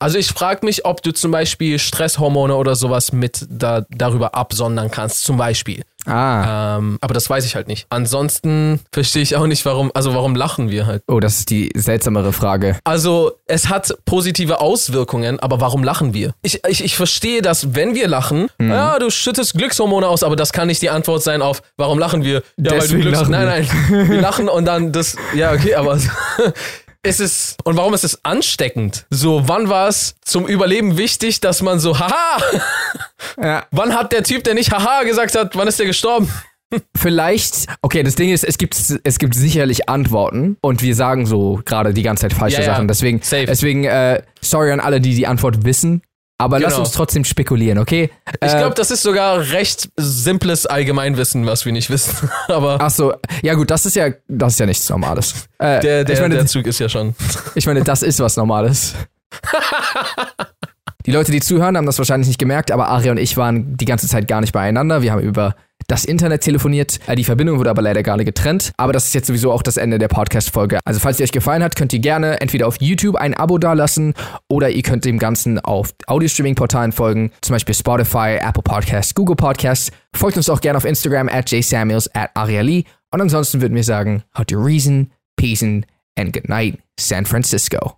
Also 0.00 0.18
ich 0.18 0.28
frage 0.28 0.64
mich, 0.64 0.84
ob 0.84 1.02
du 1.02 1.12
zum 1.12 1.32
Beispiel 1.32 1.78
Stresshormone 1.78 2.54
oder 2.54 2.76
sowas 2.76 3.12
mit 3.12 3.46
da, 3.50 3.84
darüber 3.90 4.34
absondern 4.34 4.90
kannst, 4.90 5.24
zum 5.24 5.36
Beispiel. 5.36 5.82
Ah. 6.06 6.76
Ähm, 6.78 6.96
aber 7.00 7.12
das 7.12 7.28
weiß 7.28 7.44
ich 7.44 7.54
halt 7.54 7.68
nicht. 7.68 7.86
Ansonsten 7.90 8.80
verstehe 8.92 9.22
ich 9.22 9.36
auch 9.36 9.46
nicht, 9.46 9.64
warum, 9.66 9.90
also 9.94 10.14
warum 10.14 10.34
lachen 10.34 10.70
wir 10.70 10.86
halt. 10.86 11.02
Oh, 11.08 11.20
das 11.20 11.40
ist 11.40 11.50
die 11.50 11.70
seltsamere 11.74 12.32
Frage. 12.32 12.78
Also 12.84 13.32
es 13.46 13.68
hat 13.68 13.92
positive 14.06 14.60
Auswirkungen, 14.60 15.38
aber 15.40 15.60
warum 15.60 15.82
lachen 15.84 16.14
wir? 16.14 16.32
Ich, 16.42 16.60
ich, 16.66 16.84
ich 16.84 16.96
verstehe, 16.96 17.42
dass 17.42 17.74
wenn 17.74 17.94
wir 17.94 18.08
lachen, 18.08 18.48
Mhm. 18.58 18.70
ja, 18.70 18.98
du 18.98 19.10
schüttest 19.10 19.54
Glückshormone 19.54 20.06
aus, 20.08 20.22
aber 20.22 20.36
das 20.36 20.52
kann 20.52 20.68
nicht 20.68 20.80
die 20.82 20.90
Antwort 20.90 21.22
sein 21.22 21.42
auf, 21.42 21.62
warum 21.76 21.98
lachen 21.98 22.22
wir? 22.24 22.36
Ja, 22.56 22.72
Deswegen 22.72 23.02
Glücks- 23.02 23.10
lachen 23.20 23.30
Nein, 23.32 23.46
nein, 23.88 24.08
wir 24.08 24.20
lachen 24.20 24.48
und 24.48 24.64
dann 24.64 24.92
das, 24.92 25.16
ja, 25.34 25.52
okay, 25.52 25.74
aber 25.74 25.98
ist 27.04 27.20
es, 27.20 27.56
und 27.64 27.76
warum 27.76 27.94
ist 27.94 28.04
es 28.04 28.24
ansteckend? 28.24 29.06
So, 29.10 29.48
wann 29.48 29.68
war 29.68 29.88
es 29.88 30.16
zum 30.24 30.46
Überleben 30.46 30.98
wichtig, 30.98 31.40
dass 31.40 31.62
man 31.62 31.78
so, 31.80 31.98
haha, 31.98 32.38
Ja. 33.42 33.66
wann 33.70 33.94
hat 33.94 34.12
der 34.12 34.22
Typ, 34.24 34.44
der 34.44 34.54
nicht 34.54 34.72
haha 34.72 35.04
gesagt 35.04 35.36
hat, 35.36 35.56
wann 35.56 35.68
ist 35.68 35.78
der 35.78 35.86
gestorben? 35.86 36.30
Vielleicht, 36.96 37.66
okay, 37.80 38.02
das 38.02 38.14
Ding 38.14 38.30
ist, 38.30 38.44
es 38.44 38.58
gibt, 38.58 38.76
es 39.02 39.18
gibt 39.18 39.34
sicherlich 39.34 39.88
Antworten 39.88 40.58
und 40.60 40.82
wir 40.82 40.94
sagen 40.94 41.24
so 41.24 41.60
gerade 41.64 41.94
die 41.94 42.02
ganze 42.02 42.22
Zeit 42.22 42.34
falsche 42.34 42.60
Ja, 42.60 42.66
ja. 42.66 42.74
Sachen. 42.74 42.88
Deswegen, 42.88 43.22
Safe. 43.22 43.46
deswegen 43.46 43.84
äh, 43.84 44.22
sorry 44.42 44.72
an 44.72 44.80
alle, 44.80 45.00
die 45.00 45.14
die 45.14 45.26
Antwort 45.26 45.64
wissen. 45.64 46.02
Aber 46.40 46.60
lass 46.60 46.74
Genau. 46.74 46.84
uns 46.84 46.92
trotzdem 46.92 47.24
spekulieren, 47.24 47.78
okay? 47.78 48.10
Ich 48.40 48.52
Äh, 48.52 48.58
glaube, 48.58 48.74
das 48.76 48.92
ist 48.92 49.02
sogar 49.02 49.40
recht 49.50 49.90
simples 49.96 50.66
Allgemeinwissen, 50.66 51.44
was 51.46 51.64
wir 51.64 51.72
nicht 51.72 51.90
wissen. 51.90 52.30
Aber 52.48 52.78
Ach 52.80 52.90
so, 52.90 53.12
ja 53.42 53.54
gut, 53.54 53.70
das 53.72 53.84
ist 53.86 53.96
ja, 53.96 54.10
das 54.28 54.52
ist 54.52 54.60
ja 54.60 54.66
nichts 54.66 54.88
Normales. 54.88 55.34
Äh, 55.58 55.80
der, 55.80 56.04
der, 56.04 56.14
ich, 56.14 56.20
meine, 56.20 56.36
der 56.36 56.46
Zug 56.46 56.66
ist 56.68 56.78
ja 56.78 56.88
schon. 56.88 57.16
ich 57.56 57.66
meine, 57.66 57.82
das 57.82 58.02
ist 58.04 58.20
was 58.20 58.36
Normales. 58.36 58.94
Die 61.06 61.10
Leute, 61.12 61.32
die 61.32 61.40
zuhören, 61.40 61.76
haben 61.76 61.86
das 61.86 61.98
wahrscheinlich 61.98 62.28
nicht 62.28 62.38
gemerkt, 62.38 62.70
aber 62.70 62.88
Aria 62.88 63.10
und 63.12 63.18
ich 63.18 63.36
waren 63.36 63.76
die 63.76 63.86
ganze 63.86 64.06
Zeit 64.08 64.28
gar 64.28 64.40
nicht 64.40 64.52
beieinander. 64.52 65.00
Wir 65.02 65.12
haben 65.12 65.22
über 65.22 65.56
das 65.88 66.04
Internet 66.04 66.42
telefoniert. 66.42 67.00
Äh, 67.08 67.16
Die 67.16 67.24
Verbindung 67.24 67.58
wurde 67.58 67.70
aber 67.70 67.82
leider 67.82 68.02
gerade 68.02 68.24
getrennt. 68.24 68.72
Aber 68.76 68.92
das 68.92 69.06
ist 69.06 69.14
jetzt 69.14 69.26
sowieso 69.26 69.50
auch 69.50 69.62
das 69.62 69.76
Ende 69.76 69.98
der 69.98 70.08
Podcast-Folge. 70.08 70.78
Also 70.84 71.00
falls 71.00 71.18
ihr 71.18 71.24
euch 71.24 71.32
gefallen 71.32 71.62
hat, 71.62 71.74
könnt 71.74 71.92
ihr 71.92 71.98
gerne 71.98 72.40
entweder 72.40 72.68
auf 72.68 72.76
YouTube 72.80 73.16
ein 73.16 73.34
Abo 73.34 73.58
dalassen 73.58 74.14
oder 74.48 74.70
ihr 74.70 74.82
könnt 74.82 75.04
dem 75.04 75.18
Ganzen 75.18 75.58
auf 75.58 75.94
Audio-Streaming-Portalen 76.06 76.92
folgen, 76.92 77.32
zum 77.40 77.54
Beispiel 77.54 77.74
Spotify, 77.74 78.36
Apple 78.40 78.62
Podcasts, 78.62 79.14
Google 79.14 79.36
Podcasts. 79.36 79.90
Folgt 80.14 80.36
uns 80.36 80.48
auch 80.50 80.60
gerne 80.60 80.76
auf 80.76 80.84
Instagram 80.84 81.28
at 81.28 81.50
jsamuels 81.50 82.14
at 82.14 82.30
ariali. 82.34 82.84
Und 83.10 83.22
ansonsten 83.22 83.62
würden 83.62 83.74
wir 83.74 83.84
sagen, 83.84 84.22
how 84.36 84.44
to 84.44 84.58
reason, 84.58 85.10
peace 85.36 85.62
and 85.62 85.86
good 86.32 86.48
night, 86.48 86.78
San 87.00 87.24
Francisco. 87.24 87.94